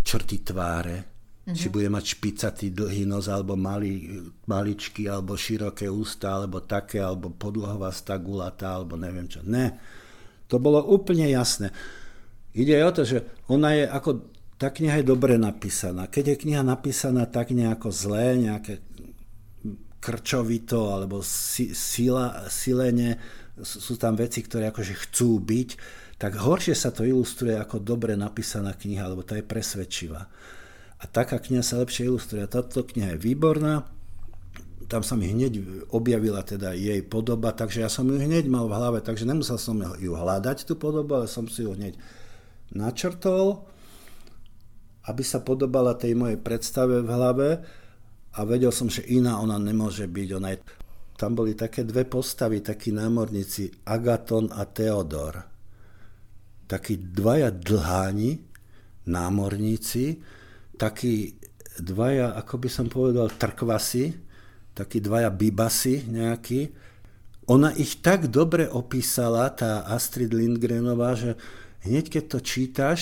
črty 0.04 0.44
tváre, 0.44 1.18
Mm-hmm. 1.48 1.64
Či 1.64 1.72
bude 1.72 1.88
mať 1.88 2.04
špicatý 2.12 2.66
dlhý 2.76 3.08
nos, 3.08 3.24
alebo 3.24 3.56
malý, 3.56 4.20
maličký, 4.44 5.08
alebo 5.08 5.32
široké 5.32 5.88
ústa, 5.88 6.36
alebo 6.36 6.60
také, 6.60 7.00
alebo 7.00 7.32
podlohová 7.32 7.88
stagulatá, 7.88 8.76
alebo 8.76 9.00
neviem 9.00 9.24
čo. 9.24 9.40
Ne. 9.48 9.80
To 10.52 10.60
bolo 10.60 10.84
úplne 10.84 11.24
jasné. 11.24 11.72
Ide 12.52 12.84
o 12.84 12.92
to, 12.92 13.08
že 13.08 13.24
ona 13.48 13.72
je 13.72 13.88
ako, 13.88 14.28
tá 14.60 14.68
kniha 14.68 15.00
je 15.00 15.08
dobre 15.08 15.40
napísaná. 15.40 16.04
Keď 16.12 16.36
je 16.36 16.40
kniha 16.44 16.60
napísaná 16.60 17.24
tak 17.24 17.56
nejako 17.56 17.96
zlé, 17.96 18.36
nejaké 18.36 18.84
krčovito, 19.98 20.94
alebo 20.94 21.20
si, 21.22 21.74
sila, 21.74 22.46
silene, 22.46 23.18
sú 23.58 23.98
tam 23.98 24.14
veci, 24.14 24.42
ktoré 24.42 24.70
akože 24.70 24.94
chcú 25.08 25.42
byť, 25.42 25.68
tak 26.18 26.38
horšie 26.38 26.74
sa 26.74 26.90
to 26.90 27.06
ilustruje 27.06 27.54
ako 27.54 27.78
dobre 27.82 28.14
napísaná 28.18 28.74
kniha, 28.74 29.10
lebo 29.10 29.22
tá 29.22 29.38
je 29.38 29.46
presvedčivá. 29.46 30.26
A 30.98 31.04
taká 31.06 31.38
kniha 31.38 31.62
sa 31.62 31.78
lepšie 31.78 32.10
ilustruje. 32.10 32.42
Táto 32.50 32.82
kniha 32.82 33.14
je 33.14 33.22
výborná, 33.22 33.86
tam 34.88 35.04
sa 35.04 35.14
mi 35.14 35.28
hneď 35.28 35.60
objavila 35.92 36.40
teda 36.40 36.72
jej 36.72 37.04
podoba, 37.04 37.52
takže 37.52 37.84
ja 37.84 37.92
som 37.92 38.08
ju 38.08 38.16
hneď 38.16 38.48
mal 38.48 38.66
v 38.66 38.74
hlave, 38.74 38.98
takže 39.04 39.28
nemusel 39.28 39.60
som 39.60 39.76
ju 39.78 40.12
hľadať, 40.16 40.64
tú 40.64 40.80
podobu, 40.80 41.12
ale 41.22 41.28
som 41.28 41.44
si 41.44 41.62
ju 41.62 41.76
hneď 41.76 41.94
načrtol, 42.72 43.68
aby 45.04 45.22
sa 45.22 45.44
podobala 45.44 45.92
tej 45.92 46.16
mojej 46.16 46.40
predstave 46.40 47.04
v 47.04 47.08
hlave 47.12 47.48
a 48.38 48.40
vedel 48.46 48.70
som, 48.70 48.86
že 48.86 49.02
iná 49.10 49.42
ona 49.42 49.58
nemôže 49.58 50.06
byť. 50.06 50.28
Ona 50.38 50.48
je... 50.54 50.58
Tam 51.18 51.34
boli 51.34 51.58
také 51.58 51.82
dve 51.82 52.06
postavy, 52.06 52.62
takí 52.62 52.94
námorníci, 52.94 53.82
Agaton 53.82 54.54
a 54.54 54.62
Theodor. 54.70 55.42
Takí 56.70 56.94
dvaja 57.10 57.50
dlháni 57.50 58.38
námorníci, 59.10 60.22
takí 60.78 61.34
dvaja, 61.82 62.38
ako 62.38 62.54
by 62.62 62.68
som 62.70 62.86
povedal, 62.86 63.34
trkvasy, 63.34 64.14
takí 64.78 65.02
dvaja 65.02 65.34
bibasy 65.34 66.06
nejakí. 66.06 66.70
Ona 67.50 67.74
ich 67.74 67.98
tak 67.98 68.30
dobre 68.30 68.68
opísala, 68.70 69.50
tá 69.50 69.82
Astrid 69.90 70.30
Lindgrenová, 70.30 71.18
že 71.18 71.34
hneď 71.82 72.14
keď 72.14 72.24
to 72.30 72.38
čítaš, 72.44 73.00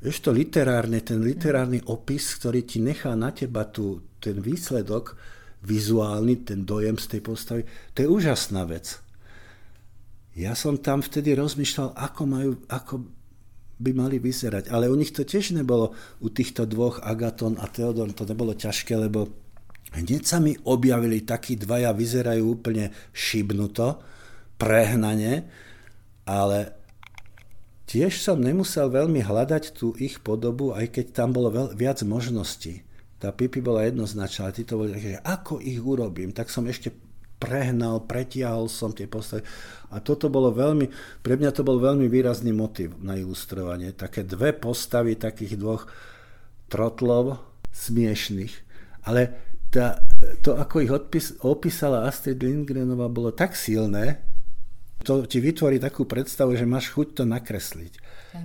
vieš 0.00 0.24
to 0.24 0.34
literárne, 0.34 0.98
ten 1.04 1.22
literárny 1.22 1.84
opis, 1.86 2.34
ktorý 2.34 2.66
ti 2.66 2.82
nechá 2.82 3.14
na 3.14 3.30
teba 3.30 3.68
tu, 3.68 4.07
ten 4.18 4.42
výsledok 4.42 5.18
vizuálny, 5.62 6.46
ten 6.46 6.62
dojem 6.62 6.94
z 6.98 7.18
tej 7.18 7.20
postavy, 7.22 7.62
to 7.94 8.06
je 8.06 8.08
úžasná 8.08 8.62
vec. 8.66 9.02
Ja 10.38 10.54
som 10.54 10.78
tam 10.78 11.02
vtedy 11.02 11.34
rozmýšľal, 11.34 11.98
ako, 11.98 12.22
majú, 12.30 12.52
ako 12.70 12.94
by 13.82 13.90
mali 13.90 14.22
vyzerať. 14.22 14.70
Ale 14.70 14.86
u 14.86 14.94
nich 14.94 15.10
to 15.10 15.26
tiež 15.26 15.54
nebolo, 15.54 15.94
u 16.22 16.28
týchto 16.30 16.62
dvoch, 16.62 17.02
Agaton 17.02 17.58
a 17.58 17.66
Theodor, 17.66 18.14
to 18.14 18.22
nebolo 18.22 18.54
ťažké, 18.54 18.94
lebo 18.94 19.26
hneď 19.98 20.22
sa 20.22 20.38
mi 20.38 20.54
objavili 20.62 21.26
takí 21.26 21.58
dvaja, 21.58 21.90
vyzerajú 21.90 22.54
úplne 22.54 22.94
šibnuto, 23.10 23.98
prehnane, 24.58 25.46
ale 26.26 26.74
tiež 27.90 28.18
som 28.18 28.42
nemusel 28.42 28.90
veľmi 28.90 29.22
hľadať 29.22 29.74
tú 29.74 29.94
ich 29.98 30.22
podobu, 30.22 30.74
aj 30.74 30.94
keď 30.94 31.06
tam 31.14 31.34
bolo 31.34 31.50
viac 31.74 32.02
možností. 32.06 32.86
Tá 33.18 33.34
Pipi 33.34 33.58
bola 33.58 33.82
jednoznačná, 33.82 34.48
ale 34.48 34.56
ty 34.56 34.62
to 34.62 34.78
boli 34.78 34.94
také, 34.94 35.18
že 35.18 35.24
ako 35.26 35.58
ich 35.58 35.82
urobím, 35.82 36.30
tak 36.30 36.48
som 36.48 36.62
ešte 36.70 36.94
prehnal, 37.38 38.06
pretiahol 38.06 38.66
som 38.66 38.90
tie 38.90 39.06
postavy. 39.06 39.46
A 39.94 40.02
toto 40.02 40.26
bolo 40.30 40.50
veľmi, 40.50 40.90
pre 41.22 41.38
mňa 41.38 41.50
to 41.54 41.62
bol 41.62 41.78
veľmi 41.78 42.10
výrazný 42.10 42.50
motiv 42.50 42.98
na 42.98 43.14
ilustrovanie. 43.14 43.94
Také 43.94 44.26
dve 44.26 44.54
postavy 44.54 45.14
takých 45.14 45.54
dvoch 45.58 45.86
trotlov 46.70 47.38
smiešných. 47.70 48.54
Ale 49.06 49.34
tá, 49.70 50.02
to, 50.42 50.58
ako 50.58 50.74
ich 50.82 50.92
odpis, 50.92 51.26
opísala 51.46 52.06
Astrid 52.06 52.42
Lindgrenová, 52.42 53.06
bolo 53.06 53.30
tak 53.30 53.54
silné, 53.54 54.22
to 55.06 55.24
ti 55.24 55.38
vytvorí 55.38 55.78
takú 55.78 56.04
predstavu, 56.04 56.58
že 56.58 56.66
máš 56.66 56.90
chuť 56.90 57.22
to 57.22 57.24
nakresliť. 57.24 57.94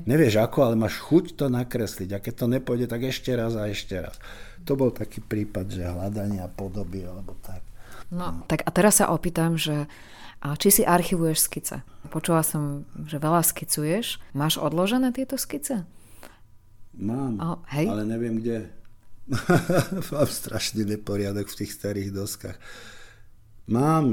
Nevieš 0.07 0.39
ako, 0.39 0.71
ale 0.71 0.75
máš 0.79 1.01
chuť 1.01 1.35
to 1.37 1.45
nakresliť. 1.51 2.09
A 2.15 2.21
keď 2.23 2.33
to 2.33 2.45
nepôjde, 2.49 2.85
tak 2.87 3.03
ešte 3.03 3.33
raz 3.35 3.53
a 3.57 3.67
ešte 3.69 3.99
raz. 3.99 4.15
To 4.63 4.79
bol 4.79 4.93
taký 4.93 5.19
prípad, 5.19 5.65
že 5.69 5.83
hľadania 5.83 6.47
podoby 6.47 7.03
alebo 7.03 7.35
tak. 7.43 7.61
No, 8.13 8.45
tak 8.45 8.63
a 8.63 8.69
teraz 8.69 9.01
sa 9.01 9.11
opýtam, 9.11 9.57
že 9.59 9.89
či 10.59 10.69
si 10.69 10.83
archivuješ 10.83 11.47
skice? 11.47 11.75
Počula 12.11 12.43
som, 12.43 12.83
že 13.07 13.15
veľa 13.15 13.43
skicuješ. 13.43 14.19
Máš 14.35 14.59
odložené 14.59 15.15
tieto 15.15 15.39
skice? 15.39 15.87
Mám, 16.93 17.41
oh, 17.41 17.59
hej? 17.73 17.89
ale 17.89 18.05
neviem 18.05 18.37
kde. 18.37 18.69
Mám 20.13 20.29
strašný 20.29 20.85
neporiadok 20.85 21.47
v 21.49 21.57
tých 21.63 21.71
starých 21.73 22.13
doskách. 22.13 22.59
Mám, 23.71 24.05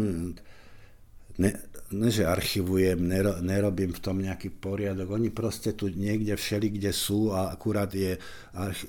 ne, 1.37 1.51
ne 1.91 2.09
že 2.11 2.27
archivujem, 2.27 2.99
nero, 3.03 3.39
nerobím 3.43 3.91
v 3.91 4.03
tom 4.03 4.23
nejaký 4.23 4.55
poriadok. 4.55 5.11
Oni 5.11 5.31
proste 5.35 5.75
tu 5.75 5.91
niekde 5.91 6.39
všeli, 6.39 6.79
kde 6.79 6.95
sú 6.95 7.35
a 7.35 7.51
akurát 7.51 7.91
je, 7.91 8.19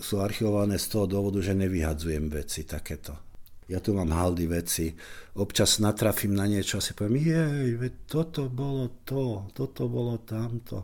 sú 0.02 0.22
archivované 0.22 0.78
z 0.78 0.88
toho 0.90 1.06
dôvodu, 1.10 1.42
že 1.42 1.58
nevyhadzujem 1.58 2.30
veci 2.30 2.64
takéto 2.66 3.32
ja 3.72 3.80
tu 3.80 3.96
mám 3.96 4.12
haldy 4.12 4.52
veci, 4.52 4.92
občas 5.40 5.80
natrafím 5.80 6.36
na 6.36 6.44
niečo 6.44 6.76
a 6.76 6.84
si 6.84 6.92
poviem, 6.92 7.24
jej, 7.24 7.72
toto 8.04 8.52
bolo 8.52 9.00
to, 9.08 9.48
toto 9.56 9.88
bolo 9.88 10.20
tamto. 10.28 10.84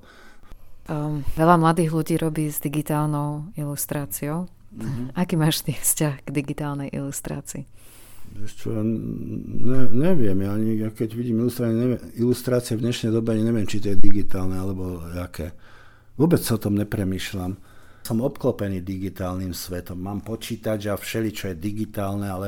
Um, 0.87 1.19
veľa 1.35 1.59
mladých 1.59 1.91
ľudí 1.91 2.15
robí 2.15 2.47
s 2.47 2.63
digitálnou 2.63 3.51
ilustráciou. 3.59 4.47
Mm-hmm. 4.71 5.19
Aký 5.19 5.35
máš 5.35 5.67
ty 5.67 5.75
vzťah 5.75 6.23
k 6.23 6.29
digitálnej 6.31 6.87
ilustrácii? 6.95 7.67
Čo, 8.45 8.69
ne, 8.83 9.89
neviem, 9.89 10.37
ja, 10.45 10.51
ani, 10.53 10.77
ja 10.77 10.89
keď 10.93 11.09
vidím 11.17 11.41
ilustrácie, 11.41 11.73
neviem, 11.73 12.01
ilustrácie 12.19 12.73
v 12.77 12.83
dnešnej 12.85 13.11
dobe, 13.11 13.33
ani 13.33 13.43
neviem, 13.47 13.65
či 13.65 13.81
to 13.81 13.89
je 13.89 13.97
digitálne 13.97 14.53
alebo 14.53 15.01
aké. 15.17 15.57
Vôbec 16.17 16.41
o 16.41 16.57
tom 16.57 16.77
nepremýšľam. 16.77 17.57
Som 18.05 18.23
obklopený 18.23 18.81
digitálnym 18.81 19.51
svetom. 19.51 19.99
Mám 19.99 20.23
počítač 20.23 20.87
a 20.87 20.95
všeli, 20.95 21.29
čo 21.33 21.51
je 21.51 21.55
digitálne, 21.59 22.27
ale 22.29 22.47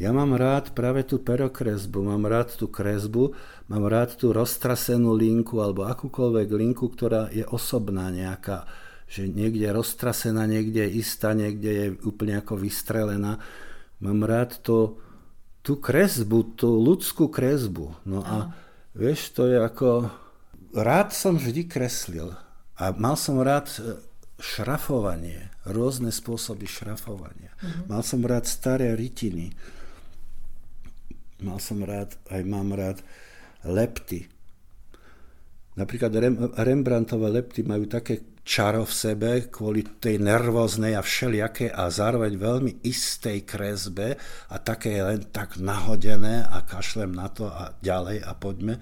ja 0.00 0.16
mám 0.16 0.32
rád 0.32 0.72
práve 0.72 1.04
tú 1.04 1.20
perokresbu, 1.20 2.00
mám 2.00 2.24
rád 2.24 2.56
tú 2.56 2.72
kresbu, 2.72 3.36
mám 3.68 3.84
rád 3.84 4.16
tú 4.16 4.32
roztrasenú 4.32 5.12
linku 5.12 5.60
alebo 5.60 5.84
akúkoľvek 5.84 6.48
linku, 6.56 6.88
ktorá 6.88 7.28
je 7.28 7.44
osobná 7.44 8.08
nejaká, 8.08 8.64
že 9.04 9.28
niekde 9.28 9.68
je 9.68 9.76
roztrasená, 9.76 10.48
niekde 10.48 10.88
je 10.88 11.04
istá, 11.04 11.36
niekde 11.36 11.70
je 11.70 11.86
úplne 12.08 12.40
ako 12.40 12.56
vystrelená. 12.56 13.36
Mám 14.00 14.24
rád 14.24 14.60
to, 14.64 14.96
tú 15.60 15.76
kresbu, 15.76 16.56
tú 16.56 16.80
ľudskú 16.80 17.28
kresbu. 17.28 17.92
No 18.08 18.24
a 18.24 18.56
vieš, 18.96 19.32
to 19.36 19.48
je 19.48 19.60
ako... 19.60 20.10
Rád 20.70 21.10
som 21.10 21.34
vždy 21.34 21.66
kreslil 21.66 22.30
a 22.78 22.94
mal 22.94 23.18
som 23.18 23.42
rád 23.42 23.66
e, 23.82 23.98
šrafovanie, 24.38 25.50
rôzne 25.66 26.14
spôsoby 26.14 26.70
šrafovania. 26.70 27.50
Mm-hmm. 27.58 27.90
Mal 27.90 28.02
som 28.06 28.22
rád 28.22 28.46
staré 28.46 28.94
rytiny 28.94 29.50
Mal 31.40 31.56
som 31.56 31.80
rád, 31.80 32.12
aj 32.28 32.42
mám 32.44 32.76
rád 32.76 33.00
lepty. 33.64 34.28
Napríklad 35.72 36.12
Rembrandtové 36.60 37.32
lepty 37.32 37.64
majú 37.64 37.88
také 37.88 38.20
čaro 38.44 38.88
v 38.88 38.94
sebe 38.94 39.30
kvôli 39.52 39.84
tej 40.00 40.18
nervóznej 40.18 40.96
a 40.96 41.04
všelijakej 41.04 41.70
a 41.70 41.92
zároveň 41.92 42.32
veľmi 42.40 42.72
istej 42.82 43.44
kresbe 43.44 44.16
a 44.50 44.56
také 44.58 45.00
len 45.00 45.28
tak 45.28 45.60
nahodené 45.60 46.48
a 46.48 46.64
kašlem 46.64 47.12
na 47.12 47.28
to 47.28 47.46
a 47.46 47.76
ďalej 47.84 48.24
a 48.24 48.32
poďme. 48.34 48.74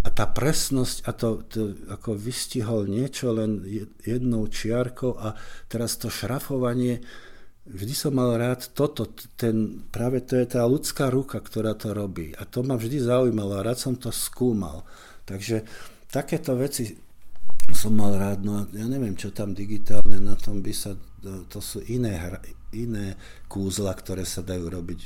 A 0.00 0.08
tá 0.08 0.24
presnosť 0.24 1.04
a 1.04 1.10
to, 1.12 1.44
to 1.44 1.76
ako 1.92 2.16
vystihol 2.16 2.88
niečo 2.88 3.36
len 3.36 3.60
jednou 4.00 4.48
čiarkou 4.48 5.12
a 5.20 5.36
teraz 5.68 6.00
to 6.00 6.08
šrafovanie, 6.08 7.04
vždy 7.68 7.92
som 7.92 8.16
mal 8.16 8.32
rád 8.40 8.72
toto, 8.72 9.12
ten, 9.36 9.84
práve 9.92 10.24
to 10.24 10.40
je 10.40 10.56
tá 10.56 10.64
ľudská 10.64 11.12
ruka, 11.12 11.36
ktorá 11.44 11.76
to 11.76 11.92
robí. 11.92 12.32
A 12.32 12.48
to 12.48 12.64
ma 12.64 12.80
vždy 12.80 12.96
zaujímalo 12.96 13.60
a 13.60 13.66
rád 13.66 13.76
som 13.76 13.94
to 14.00 14.08
skúmal. 14.08 14.88
Takže 15.28 15.68
takéto 16.08 16.56
veci 16.56 17.09
som 17.74 17.92
mal 17.96 18.14
rád, 18.16 18.44
no 18.44 18.66
ja 18.70 18.86
neviem, 18.86 19.14
čo 19.16 19.30
tam 19.34 19.54
digitálne, 19.56 20.20
na 20.20 20.36
tom 20.36 20.60
by 20.60 20.72
sa, 20.74 20.94
to 21.22 21.58
sú 21.58 21.80
iné, 21.86 22.16
iné 22.70 23.18
kúzla, 23.50 23.90
ktoré 23.94 24.22
sa 24.22 24.46
dajú 24.46 24.70
robiť 24.70 25.00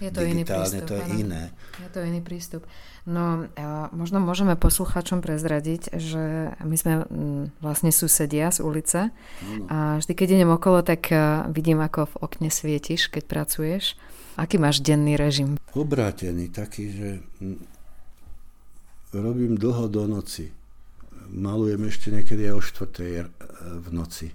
je 0.00 0.10
to 0.12 0.20
digitálne, 0.24 0.32
iný 0.32 0.42
prístup, 0.44 0.88
to 0.88 0.94
je 0.96 1.04
áno. 1.04 1.16
iné. 1.20 1.42
Je 1.76 1.88
to 1.92 2.00
iný 2.00 2.20
prístup. 2.24 2.62
No, 3.06 3.46
možno 3.94 4.18
môžeme 4.18 4.58
posluchačom 4.58 5.22
prezradiť, 5.22 5.94
že 5.94 6.56
my 6.58 6.76
sme 6.76 6.94
vlastne 7.62 7.94
susedia 7.94 8.50
z 8.50 8.58
ulice 8.66 9.00
a 9.70 10.02
vždy, 10.02 10.12
keď 10.16 10.28
idem 10.42 10.50
okolo, 10.50 10.82
tak 10.82 11.14
e, 11.14 11.46
vidím, 11.54 11.78
ako 11.78 12.10
v 12.10 12.14
okne 12.18 12.50
svietiš, 12.50 13.06
keď 13.06 13.22
pracuješ. 13.30 13.94
Aký 14.34 14.58
máš 14.58 14.82
denný 14.82 15.14
režim? 15.14 15.54
Obrátený, 15.72 16.50
taký, 16.50 16.84
že 16.92 17.08
robím 19.14 19.54
dlho 19.54 19.86
do 19.86 20.04
noci. 20.10 20.50
Malujem 21.30 21.82
ešte 21.86 22.14
niekedy 22.14 22.50
aj 22.50 22.54
o 22.54 22.62
4. 22.62 22.86
E, 23.02 23.24
v 23.80 23.88
noci. 23.90 24.28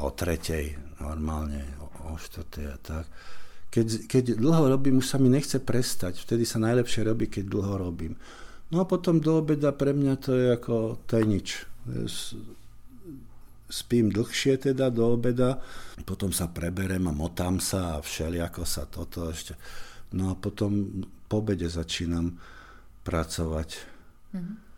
O 0.00 0.08
tretej 0.14 0.76
normálne, 1.00 1.64
o 2.06 2.16
4. 2.16 2.74
a 2.74 2.78
tak 2.80 3.06
keď, 3.70 4.10
keď 4.10 4.24
dlho 4.34 4.74
robím, 4.74 4.98
už 4.98 5.14
sa 5.14 5.18
mi 5.22 5.30
nechce 5.30 5.62
prestať. 5.62 6.18
Vtedy 6.18 6.42
sa 6.42 6.58
najlepšie 6.58 7.06
robí, 7.06 7.30
keď 7.30 7.46
dlho 7.46 7.74
robím. 7.78 8.18
No 8.74 8.82
a 8.82 8.84
potom 8.84 9.22
do 9.22 9.38
obeda 9.38 9.70
pre 9.70 9.94
mňa 9.94 10.14
to 10.18 10.34
je 10.34 10.46
ako, 10.50 10.98
to 11.06 11.22
je 11.22 11.24
nič. 11.26 11.48
Spím 13.70 14.10
dlhšie 14.10 14.58
teda 14.58 14.90
do 14.90 15.14
obeda, 15.14 15.62
potom 16.02 16.34
sa 16.34 16.50
preberem 16.50 17.06
a 17.06 17.14
motám 17.14 17.62
sa 17.62 17.98
a 17.98 18.02
všelijako 18.02 18.66
sa 18.66 18.90
toto 18.90 19.30
ešte. 19.30 19.54
No 20.18 20.34
a 20.34 20.38
potom 20.38 21.06
po 21.30 21.38
obede 21.38 21.70
začínam 21.70 22.34
pracovať. 23.06 23.70
Mm-hmm. 24.34 24.69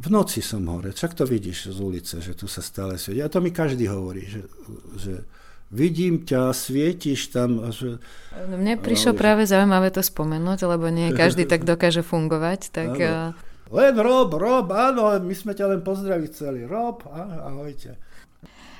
V 0.00 0.08
noci 0.08 0.40
som 0.40 0.64
hore, 0.64 0.96
čak 0.96 1.12
to 1.12 1.28
vidíš 1.28 1.76
z 1.76 1.78
ulice, 1.84 2.24
že 2.24 2.32
tu 2.32 2.48
sa 2.48 2.64
stále 2.64 2.96
svieti. 2.96 3.20
A 3.20 3.28
to 3.28 3.44
mi 3.44 3.52
každý 3.52 3.84
hovorí, 3.84 4.24
že, 4.24 4.48
že 4.96 5.14
vidím 5.68 6.24
ťa, 6.24 6.56
svietiš 6.56 7.28
tam. 7.28 7.60
A 7.60 7.68
že, 7.68 8.00
no, 8.48 8.56
Mne 8.56 8.80
prišlo 8.80 9.12
ale, 9.12 9.20
práve 9.20 9.42
zaujímavé 9.44 9.92
to 9.92 10.00
spomenúť, 10.00 10.64
lebo 10.64 10.88
nie 10.88 11.12
každý 11.20 11.44
tak 11.44 11.68
dokáže 11.68 12.00
fungovať. 12.00 12.72
Tak, 12.72 12.90
áno. 12.96 13.36
Len 13.70 13.94
Rob, 13.94 14.34
Rob, 14.34 14.66
áno, 14.74 15.14
my 15.20 15.34
sme 15.36 15.54
ťa 15.54 15.76
len 15.76 15.80
pozdraviť 15.84 16.28
chceli. 16.32 16.60
Rob, 16.66 17.06
ahojte. 17.06 17.94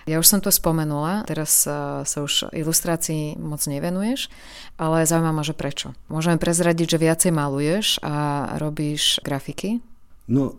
Ja 0.08 0.18
už 0.18 0.26
som 0.26 0.40
to 0.42 0.50
spomenula, 0.50 1.22
teraz 1.28 1.68
sa, 1.68 2.02
sa 2.02 2.18
už 2.26 2.50
ilustrácii 2.50 3.38
moc 3.38 3.62
nevenuješ, 3.62 4.26
ale 4.74 5.06
zaujíma 5.06 5.30
ma, 5.30 5.46
že 5.46 5.54
prečo. 5.54 5.94
Môžeme 6.10 6.40
prezradiť, 6.40 6.96
že 6.96 6.98
viacej 6.98 7.30
maluješ 7.30 8.02
a 8.02 8.48
robíš 8.58 9.22
grafiky? 9.22 9.78
No, 10.26 10.58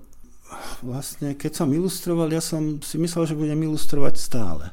vlastne, 0.83 1.35
keď 1.35 1.51
som 1.63 1.69
ilustroval, 1.71 2.31
ja 2.31 2.43
som 2.43 2.81
si 2.83 2.99
myslel, 2.99 3.29
že 3.29 3.39
budem 3.39 3.59
ilustrovať 3.63 4.15
stále. 4.17 4.65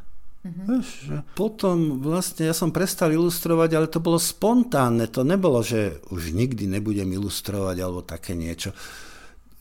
Že 0.49 1.27
potom 1.37 2.01
vlastne 2.01 2.49
ja 2.49 2.55
som 2.55 2.73
prestal 2.73 3.13
ilustrovať, 3.13 3.71
ale 3.75 3.91
to 3.91 4.01
bolo 4.01 4.17
spontánne. 4.17 5.11
To 5.13 5.27
nebolo, 5.27 5.61
že 5.61 6.01
už 6.09 6.33
nikdy 6.33 6.71
nebudem 6.71 7.11
ilustrovať 7.11 7.77
alebo 7.83 8.01
také 8.07 8.33
niečo. 8.39 8.73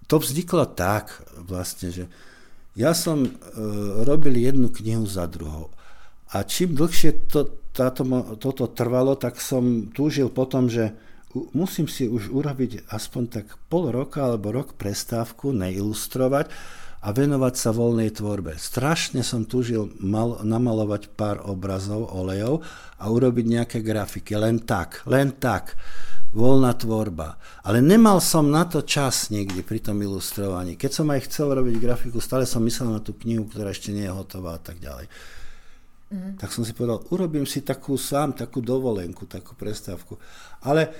To 0.08 0.22
vzniklo 0.22 0.70
tak 0.72 1.12
vlastne, 1.36 1.92
že 1.92 2.04
ja 2.78 2.94
som 2.94 3.26
e, 3.26 3.32
robil 4.06 4.38
jednu 4.38 4.70
knihu 4.72 5.04
za 5.04 5.26
druhou. 5.28 5.74
A 6.32 6.46
čím 6.46 6.78
dlhšie 6.78 7.28
to, 7.28 7.50
táto, 7.74 8.06
toto 8.38 8.70
trvalo, 8.72 9.18
tak 9.18 9.42
som 9.42 9.90
túžil 9.92 10.30
potom, 10.32 10.70
že 10.70 10.94
musím 11.34 11.92
si 11.92 12.08
už 12.08 12.32
urobiť 12.32 12.88
aspoň 12.88 13.24
tak 13.28 13.46
pol 13.68 13.92
roka 13.92 14.24
alebo 14.24 14.56
rok 14.56 14.80
prestávku, 14.80 15.52
neilustrovať 15.52 16.48
a 17.04 17.14
venovať 17.14 17.54
sa 17.54 17.70
voľnej 17.72 18.10
tvorbe. 18.10 18.58
Strašne 18.58 19.22
som 19.22 19.46
túžil 19.46 19.94
mal, 20.02 20.42
namalovať 20.42 21.14
pár 21.14 21.46
obrazov, 21.46 22.10
olejov 22.10 22.66
a 22.98 23.06
urobiť 23.08 23.46
nejaké 23.46 23.78
grafiky. 23.86 24.34
Len 24.34 24.66
tak, 24.66 25.06
len 25.06 25.38
tak. 25.38 25.78
Voľná 26.36 26.76
tvorba. 26.76 27.40
Ale 27.64 27.80
nemal 27.80 28.20
som 28.20 28.52
na 28.52 28.68
to 28.68 28.84
čas 28.84 29.32
nikdy 29.32 29.64
pri 29.64 29.80
tom 29.80 29.96
ilustrovaní. 30.04 30.76
Keď 30.76 30.92
som 30.92 31.08
aj 31.08 31.32
chcel 31.32 31.56
robiť 31.56 31.80
grafiku, 31.80 32.20
stále 32.20 32.44
som 32.44 32.60
myslel 32.68 32.92
na 32.92 33.00
tú 33.00 33.16
knihu, 33.16 33.48
ktorá 33.48 33.72
ešte 33.72 33.96
nie 33.96 34.04
je 34.04 34.12
hotová 34.12 34.60
a 34.60 34.62
tak 34.62 34.84
ďalej. 34.84 35.08
Mm. 36.08 36.36
Tak 36.36 36.52
som 36.52 36.68
si 36.68 36.76
povedal, 36.76 37.04
urobím 37.16 37.48
si 37.48 37.64
takú 37.64 37.96
sám, 37.96 38.36
takú 38.36 38.60
dovolenku, 38.60 39.28
takú 39.28 39.56
prestávku. 39.56 40.20
Ale 40.68 40.92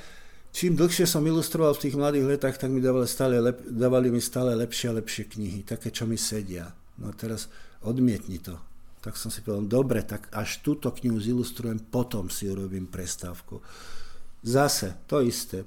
čím 0.58 0.74
dlhšie 0.74 1.06
som 1.06 1.22
ilustroval 1.22 1.78
v 1.78 1.86
tých 1.86 1.94
mladých 1.94 2.26
letách, 2.26 2.58
tak 2.58 2.74
mi 2.74 2.82
dávali, 2.82 3.06
stále 3.06 3.38
lep, 3.38 3.62
dávali 3.62 4.10
mi 4.10 4.18
stále 4.18 4.58
lepšie 4.58 4.90
a 4.90 4.98
lepšie 4.98 5.30
knihy, 5.30 5.62
také, 5.62 5.94
čo 5.94 6.10
mi 6.10 6.18
sedia. 6.18 6.74
No 6.98 7.10
a 7.10 7.14
teraz 7.14 7.46
odmietni 7.86 8.42
to. 8.42 8.58
Tak 9.06 9.14
som 9.14 9.30
si 9.30 9.46
povedal, 9.46 9.70
dobre, 9.70 10.02
tak 10.02 10.34
až 10.34 10.66
túto 10.66 10.90
knihu 10.90 11.22
zilustrujem, 11.22 11.78
potom 11.94 12.34
si 12.34 12.50
urobím 12.50 12.90
prestávku. 12.90 13.62
Zase, 14.42 14.98
to 15.06 15.22
isté. 15.22 15.62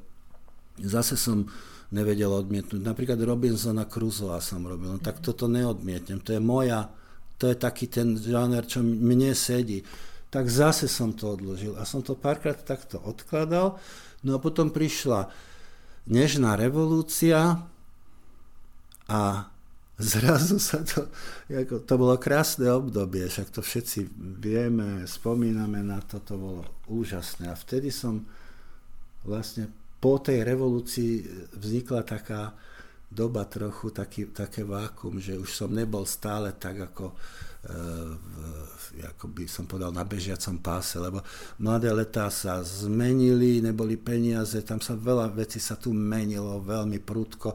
Zase 0.82 1.14
som 1.14 1.46
nevedel 1.94 2.34
odmietnúť. 2.34 2.82
Napríklad 2.82 3.22
Robinsona 3.22 3.86
Crusoe 3.86 4.42
som 4.42 4.66
robil. 4.66 4.90
No 4.90 4.98
tak 4.98 5.22
toto 5.22 5.46
neodmietnem. 5.46 6.18
To 6.26 6.34
je 6.34 6.42
moja, 6.42 6.90
to 7.38 7.46
je 7.46 7.54
taký 7.54 7.86
ten 7.86 8.18
žáner, 8.18 8.66
čo 8.66 8.82
mne 8.82 9.34
sedí. 9.38 9.86
Tak 10.30 10.46
zase 10.46 10.86
som 10.86 11.14
to 11.14 11.34
odložil. 11.34 11.74
A 11.78 11.86
som 11.86 12.02
to 12.02 12.14
párkrát 12.14 12.58
takto 12.58 13.02
odkladal 13.02 13.78
No 14.20 14.36
a 14.36 14.42
potom 14.42 14.68
prišla 14.68 15.32
nežná 16.08 16.56
revolúcia 16.56 17.64
a 19.08 19.22
zrazu 20.00 20.56
sa 20.56 20.80
to, 20.80 21.08
ako, 21.52 21.84
to 21.84 21.94
bolo 22.00 22.16
krásne 22.16 22.68
obdobie, 22.72 23.28
však 23.28 23.52
to 23.52 23.60
všetci 23.60 24.08
vieme, 24.40 25.04
spomíname 25.04 25.84
na 25.84 26.00
to, 26.00 26.24
to 26.24 26.34
bolo 26.40 26.62
úžasné. 26.88 27.52
A 27.52 27.56
vtedy 27.56 27.92
som 27.92 28.24
vlastne 29.24 29.68
po 30.00 30.16
tej 30.16 30.40
revolúcii 30.40 31.28
vznikla 31.52 32.00
taká 32.08 32.56
doba 33.12 33.44
trochu, 33.44 33.92
taký, 33.92 34.32
také 34.32 34.64
vákum, 34.64 35.20
že 35.20 35.36
už 35.36 35.50
som 35.52 35.68
nebol 35.68 36.08
stále 36.08 36.56
tak 36.56 36.94
ako 36.94 37.12
ako 39.00 39.26
by 39.30 39.44
som 39.44 39.68
povedal, 39.68 39.92
na 39.92 40.04
bežiacom 40.04 40.58
páse, 40.64 40.96
lebo 40.96 41.20
mladé 41.60 41.92
letá 41.92 42.32
sa 42.32 42.64
zmenili, 42.64 43.60
neboli 43.60 44.00
peniaze, 44.00 44.60
tam 44.64 44.80
sa 44.80 44.96
veľa 44.96 45.30
vecí 45.32 45.60
sa 45.60 45.76
tu 45.76 45.92
menilo 45.92 46.60
veľmi 46.64 46.98
prudko 47.04 47.52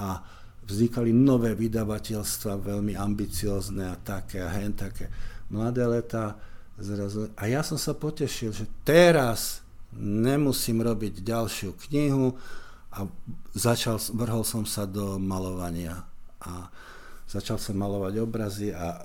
a 0.00 0.18
vznikali 0.64 1.12
nové 1.12 1.52
vydavateľstva, 1.52 2.56
veľmi 2.56 2.96
ambiciozne 2.96 3.84
a 3.92 4.00
také 4.00 4.40
a 4.40 4.48
hen 4.48 4.72
také. 4.72 5.12
Mladé 5.52 5.84
letá 5.84 6.40
zrazu... 6.80 7.28
A 7.36 7.46
ja 7.46 7.60
som 7.60 7.76
sa 7.76 7.92
potešil, 7.92 8.50
že 8.50 8.64
teraz 8.80 9.60
nemusím 9.94 10.82
robiť 10.82 11.20
ďalšiu 11.22 11.76
knihu 11.86 12.34
a 12.90 13.06
začal, 13.54 14.00
vrhol 14.16 14.42
som 14.42 14.64
sa 14.66 14.88
do 14.88 15.20
malovania 15.20 16.02
a 16.42 16.72
začal 17.28 17.60
som 17.60 17.78
malovať 17.78 18.14
obrazy 18.18 18.68
a 18.74 18.98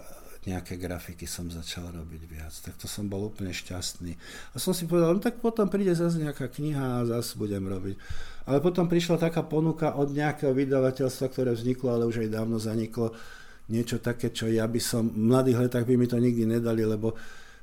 nejaké 0.48 0.80
grafiky 0.80 1.28
som 1.28 1.52
začal 1.52 1.92
robiť 1.92 2.22
viac. 2.24 2.54
Tak 2.64 2.80
to 2.80 2.88
som 2.88 3.12
bol 3.12 3.28
úplne 3.28 3.52
šťastný. 3.52 4.16
A 4.54 4.56
som 4.56 4.72
si 4.72 4.88
povedal, 4.88 5.12
no 5.12 5.20
tak 5.20 5.44
potom 5.44 5.68
príde 5.68 5.92
zase 5.92 6.24
nejaká 6.24 6.48
kniha 6.48 7.04
a 7.04 7.08
zase 7.08 7.36
budem 7.36 7.68
robiť. 7.68 8.00
Ale 8.48 8.64
potom 8.64 8.88
prišla 8.88 9.20
taká 9.20 9.44
ponuka 9.44 10.00
od 10.00 10.16
nejakého 10.16 10.56
vydavateľstva, 10.56 11.26
ktoré 11.28 11.52
vzniklo, 11.52 11.92
ale 11.92 12.08
už 12.08 12.24
aj 12.24 12.30
dávno 12.32 12.56
zaniklo. 12.56 13.12
Niečo 13.70 14.00
také, 14.00 14.32
čo 14.32 14.48
ja 14.48 14.66
by 14.66 14.80
som, 14.80 15.12
v 15.12 15.28
mladých 15.28 15.68
letách 15.68 15.86
by 15.86 15.94
mi 16.00 16.08
to 16.08 16.18
nikdy 16.18 16.48
nedali, 16.48 16.88
lebo 16.88 17.14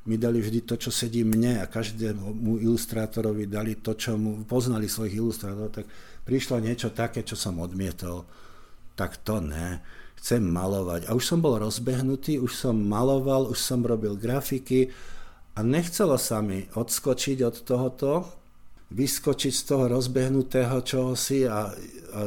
mi 0.07 0.15
dali 0.21 0.39
vždy 0.39 0.63
to, 0.63 0.79
čo 0.79 0.95
sedí 0.95 1.27
mne 1.27 1.59
a 1.59 1.67
každému 1.67 2.63
ilustrátorovi 2.63 3.51
dali 3.51 3.83
to, 3.83 3.99
čo 3.99 4.15
mu 4.15 4.47
poznali 4.47 4.87
svojich 4.87 5.19
ilustrátorov, 5.19 5.75
tak 5.75 5.87
prišlo 6.23 6.63
niečo 6.63 6.95
také, 6.95 7.27
čo 7.27 7.35
som 7.35 7.59
odmietol. 7.59 8.23
Tak 8.95 9.27
to 9.27 9.43
ne 9.43 9.83
chcem 10.19 10.43
malovať. 10.43 11.07
A 11.07 11.15
už 11.15 11.25
som 11.25 11.39
bol 11.39 11.61
rozbehnutý, 11.61 12.41
už 12.41 12.53
som 12.53 12.77
maloval, 12.77 13.47
už 13.53 13.59
som 13.61 13.85
robil 13.85 14.17
grafiky 14.19 14.91
a 15.57 15.63
nechcelo 15.63 16.19
sa 16.21 16.45
mi 16.45 16.69
odskočiť 16.73 17.39
od 17.47 17.57
tohoto, 17.65 18.13
vyskočiť 18.93 19.53
z 19.53 19.63
toho 19.67 19.85
rozbehnutého 19.91 20.79
čohosi 20.83 21.49
a, 21.49 21.71
a 21.71 22.21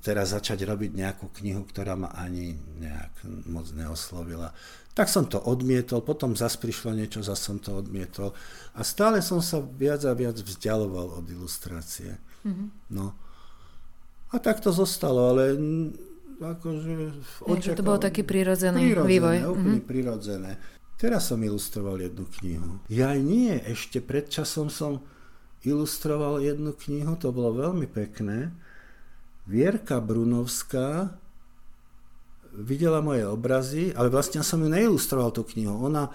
teraz 0.00 0.32
začať 0.32 0.64
robiť 0.64 0.90
nejakú 0.96 1.26
knihu, 1.42 1.66
ktorá 1.66 1.98
ma 1.98 2.14
ani 2.14 2.56
nejak 2.56 3.26
moc 3.50 3.68
neoslovila. 3.74 4.54
Tak 4.96 5.12
som 5.12 5.28
to 5.28 5.36
odmietol, 5.36 6.00
potom 6.00 6.32
zase 6.32 6.56
prišlo 6.56 6.96
niečo, 6.96 7.20
zase 7.20 7.52
som 7.52 7.58
to 7.60 7.76
odmietol 7.76 8.32
a 8.72 8.80
stále 8.80 9.20
som 9.20 9.44
sa 9.44 9.60
viac 9.60 10.00
a 10.08 10.16
viac 10.16 10.40
vzdialoval 10.40 11.20
od 11.20 11.26
ilustrácie. 11.28 12.16
Mm-hmm. 12.48 12.68
No. 12.96 13.12
A 14.32 14.40
tak 14.40 14.64
to 14.64 14.72
zostalo, 14.72 15.36
ale 15.36 15.52
akože 16.36 16.92
očakal... 17.46 17.78
To 17.78 17.84
bolo 17.84 18.00
taký 18.00 18.22
prirodzený 18.22 18.92
prirodzené, 18.92 19.08
vývoj. 19.08 19.36
Úplne 19.52 19.78
mm-hmm. 19.80 19.88
prirodzené. 19.88 20.52
Teraz 20.96 21.28
som 21.28 21.40
ilustroval 21.40 22.00
jednu 22.00 22.24
knihu. 22.40 22.80
Ja 22.88 23.12
nie, 23.12 23.52
ešte 23.68 24.00
pred 24.00 24.32
časom 24.32 24.72
som 24.72 25.04
ilustroval 25.60 26.40
jednu 26.40 26.72
knihu, 26.72 27.18
to 27.20 27.34
bolo 27.34 27.52
veľmi 27.52 27.84
pekné. 27.84 28.54
Vierka 29.44 30.00
Brunovská 30.00 31.12
videla 32.56 33.04
moje 33.04 33.28
obrazy, 33.28 33.92
ale 33.92 34.08
vlastne 34.08 34.40
som 34.40 34.62
ju 34.64 34.72
neilustroval 34.72 35.36
tú 35.36 35.44
knihu. 35.52 35.76
Ona, 35.84 36.08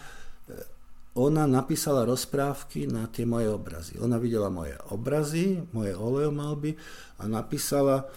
ona 1.13 1.43
napísala 1.45 2.01
rozprávky 2.07 2.89
na 2.89 3.05
tie 3.05 3.29
moje 3.29 3.53
obrazy. 3.53 4.01
Ona 4.01 4.17
videla 4.17 4.49
moje 4.49 4.73
obrazy, 4.89 5.61
moje 5.75 5.93
oleomalby 5.93 6.73
a 7.21 7.29
napísala, 7.29 8.09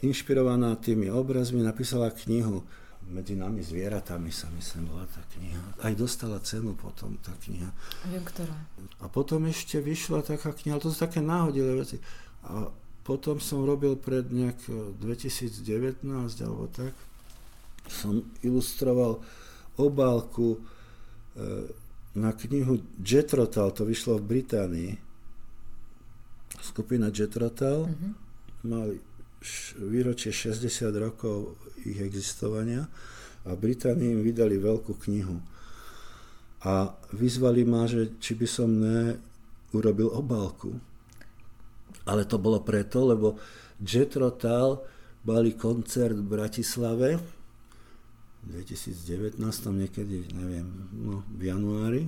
inšpirovaná 0.00 0.76
tými 0.80 1.12
obrazmi, 1.12 1.60
napísala 1.60 2.08
knihu 2.10 2.64
medzi 3.10 3.34
nami 3.34 3.60
zvieratami 3.60 4.30
sa 4.30 4.46
myslím 4.54 4.94
bola 4.94 5.04
tá 5.10 5.20
kniha. 5.34 5.82
Aj 5.82 5.92
dostala 5.92 6.38
cenu 6.40 6.78
potom 6.78 7.18
tá 7.18 7.34
kniha. 7.44 7.68
Viem, 8.08 8.22
ktorá. 8.22 8.54
A 9.02 9.10
potom 9.10 9.42
ešte 9.50 9.82
vyšla 9.82 10.22
taká 10.22 10.54
kniha, 10.54 10.78
ale 10.78 10.84
to 10.84 10.94
sú 10.94 11.02
také 11.02 11.18
náhodilé 11.18 11.76
veci. 11.76 11.98
A 12.46 12.70
potom 13.02 13.42
som 13.42 13.66
robil 13.66 13.98
pred 13.98 14.30
nejak 14.30 14.62
2019 15.02 16.06
alebo 16.46 16.70
tak, 16.70 16.94
som 17.90 18.22
ilustroval 18.46 19.18
obálku 19.74 20.56
e, 20.56 20.60
na 22.14 22.30
knihu 22.30 22.78
Jetrotal, 23.02 23.74
to 23.74 23.82
vyšlo 23.82 24.22
v 24.22 24.28
Británii. 24.38 24.92
Skupina 26.62 27.10
Jetrotal 27.10 27.90
mm-hmm. 27.90 28.12
mali 28.70 29.02
výročie 29.78 30.30
60 30.30 30.92
rokov 30.98 31.58
ich 31.82 31.98
existovania 31.98 32.86
a 33.42 33.58
Británii 33.58 34.14
im 34.14 34.22
vydali 34.22 34.58
veľkú 34.58 34.94
knihu. 35.08 35.42
A 36.62 36.94
vyzvali 37.10 37.66
ma, 37.66 37.90
že 37.90 38.14
či 38.22 38.38
by 38.38 38.46
som 38.46 38.70
neurobil 38.70 40.06
obálku. 40.14 40.78
Ale 42.06 42.22
to 42.22 42.38
bolo 42.38 42.62
preto, 42.62 43.02
lebo 43.02 43.34
Jetro 43.82 44.30
Tal 44.38 44.78
mali 45.26 45.58
koncert 45.58 46.14
v 46.14 46.26
Bratislave 46.26 47.18
v 48.42 48.46
2019, 48.46 49.38
niekedy, 49.70 50.34
neviem, 50.34 50.66
no, 50.90 51.22
v 51.30 51.42
januári. 51.46 52.02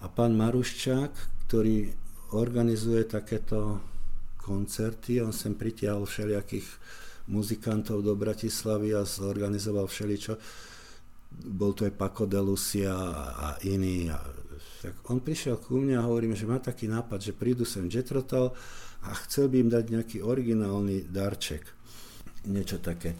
A 0.00 0.08
pán 0.08 0.32
Maruščák, 0.36 1.12
ktorý 1.48 1.92
organizuje 2.32 3.04
takéto 3.04 3.80
koncerty, 4.38 5.20
on 5.20 5.34
sem 5.34 5.52
pritiahol 5.52 6.08
všelijakých 6.08 6.66
muzikantov 7.28 8.00
do 8.00 8.16
Bratislavy 8.16 8.96
a 8.96 9.04
zorganizoval 9.04 9.84
všeličo. 9.84 10.40
Bol 11.44 11.76
to 11.76 11.84
aj 11.84 11.92
Paco 11.92 12.24
de 12.24 12.40
Lucia 12.40 12.96
a 13.36 13.60
iní. 13.68 14.08
Tak 14.80 15.04
on 15.12 15.20
prišiel 15.20 15.60
ku 15.60 15.76
mne 15.76 16.00
a 16.00 16.06
hovorím, 16.08 16.32
že 16.32 16.48
má 16.48 16.56
taký 16.56 16.88
nápad, 16.88 17.20
že 17.20 17.36
prídu 17.36 17.68
sem 17.68 17.90
Jetrotal 17.90 18.54
a 19.04 19.12
chcel 19.26 19.52
by 19.52 19.56
im 19.60 19.70
dať 19.70 19.84
nejaký 19.92 20.18
originálny 20.24 21.10
darček. 21.12 21.62
Niečo 22.48 22.80
také. 22.80 23.12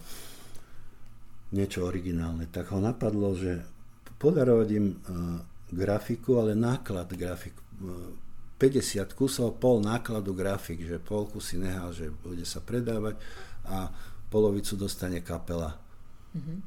Niečo 1.52 1.84
originálne. 1.84 2.48
Tak 2.48 2.72
ho 2.72 2.80
napadlo, 2.80 3.36
že 3.36 3.60
podarovať 4.16 4.68
im 4.72 4.86
uh, 4.88 4.96
grafiku, 5.68 6.40
ale 6.40 6.56
náklad 6.56 7.12
grafiku. 7.12 7.62
Uh, 8.58 8.58
50 8.58 9.14
kusov, 9.14 9.62
pol 9.62 9.78
nákladu 9.78 10.34
grafik, 10.34 10.82
že 10.82 10.98
polku 10.98 11.38
si 11.38 11.54
nehal, 11.54 11.94
že 11.94 12.10
bude 12.10 12.42
sa 12.42 12.58
predávať 12.58 13.14
a 13.62 13.86
polovicu 14.34 14.74
dostane 14.74 15.22
kapela. 15.22 15.78
Mm-hmm. 16.34 16.58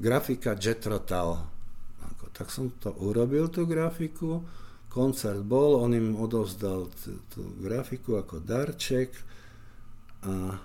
Grafika 0.00 0.56
Jetrotal. 0.56 1.44
Tak 2.32 2.48
som 2.48 2.72
to 2.80 2.96
urobil, 3.04 3.52
tú 3.52 3.68
grafiku. 3.68 4.40
Koncert 4.88 5.44
bol, 5.44 5.76
on 5.76 5.92
im 5.92 6.16
odovzdal 6.16 6.88
tú 7.28 7.42
grafiku 7.60 8.16
ako 8.16 8.40
darček 8.40 9.12
a 10.24 10.56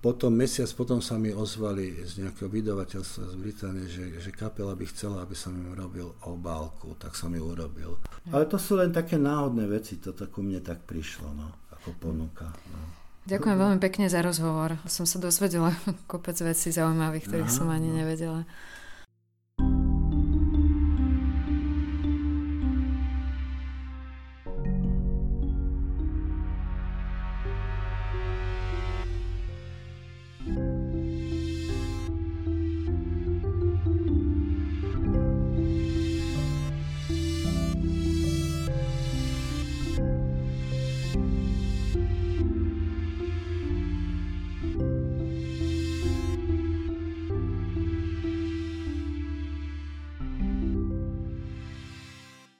potom 0.00 0.32
mesiac 0.32 0.68
potom 0.72 1.04
sa 1.04 1.20
mi 1.20 1.28
ozvali 1.28 1.92
z 2.08 2.24
nejakého 2.24 2.48
vydavateľstva 2.48 3.22
z 3.30 3.36
Británie, 3.36 3.84
že, 3.84 4.16
že 4.16 4.32
kapela 4.32 4.72
by 4.72 4.88
chcela, 4.88 5.20
aby 5.20 5.36
som 5.36 5.52
im 5.52 5.76
robil 5.76 6.08
obálku, 6.24 6.96
tak 6.96 7.12
som 7.12 7.28
ju 7.36 7.44
urobil. 7.44 8.00
Ale 8.32 8.48
to 8.48 8.56
sú 8.56 8.80
len 8.80 8.96
také 8.96 9.20
náhodné 9.20 9.68
veci, 9.68 10.00
to 10.00 10.16
tak 10.16 10.32
ku 10.32 10.40
mne 10.40 10.64
tak 10.64 10.88
prišlo, 10.88 11.36
no, 11.36 11.52
ako 11.76 11.92
ponuka. 12.00 12.48
No. 12.72 12.80
Ďakujem 13.28 13.56
veľmi 13.60 13.78
pekne 13.84 14.08
za 14.08 14.24
rozhovor. 14.24 14.80
Som 14.88 15.04
sa 15.04 15.20
dozvedela 15.20 15.76
kopec 16.10 16.34
vecí 16.40 16.72
zaujímavých, 16.72 17.28
ktorých 17.28 17.52
aha, 17.52 17.58
som 17.60 17.68
ani 17.68 17.92
no. 17.92 18.00
nevedela. 18.00 18.48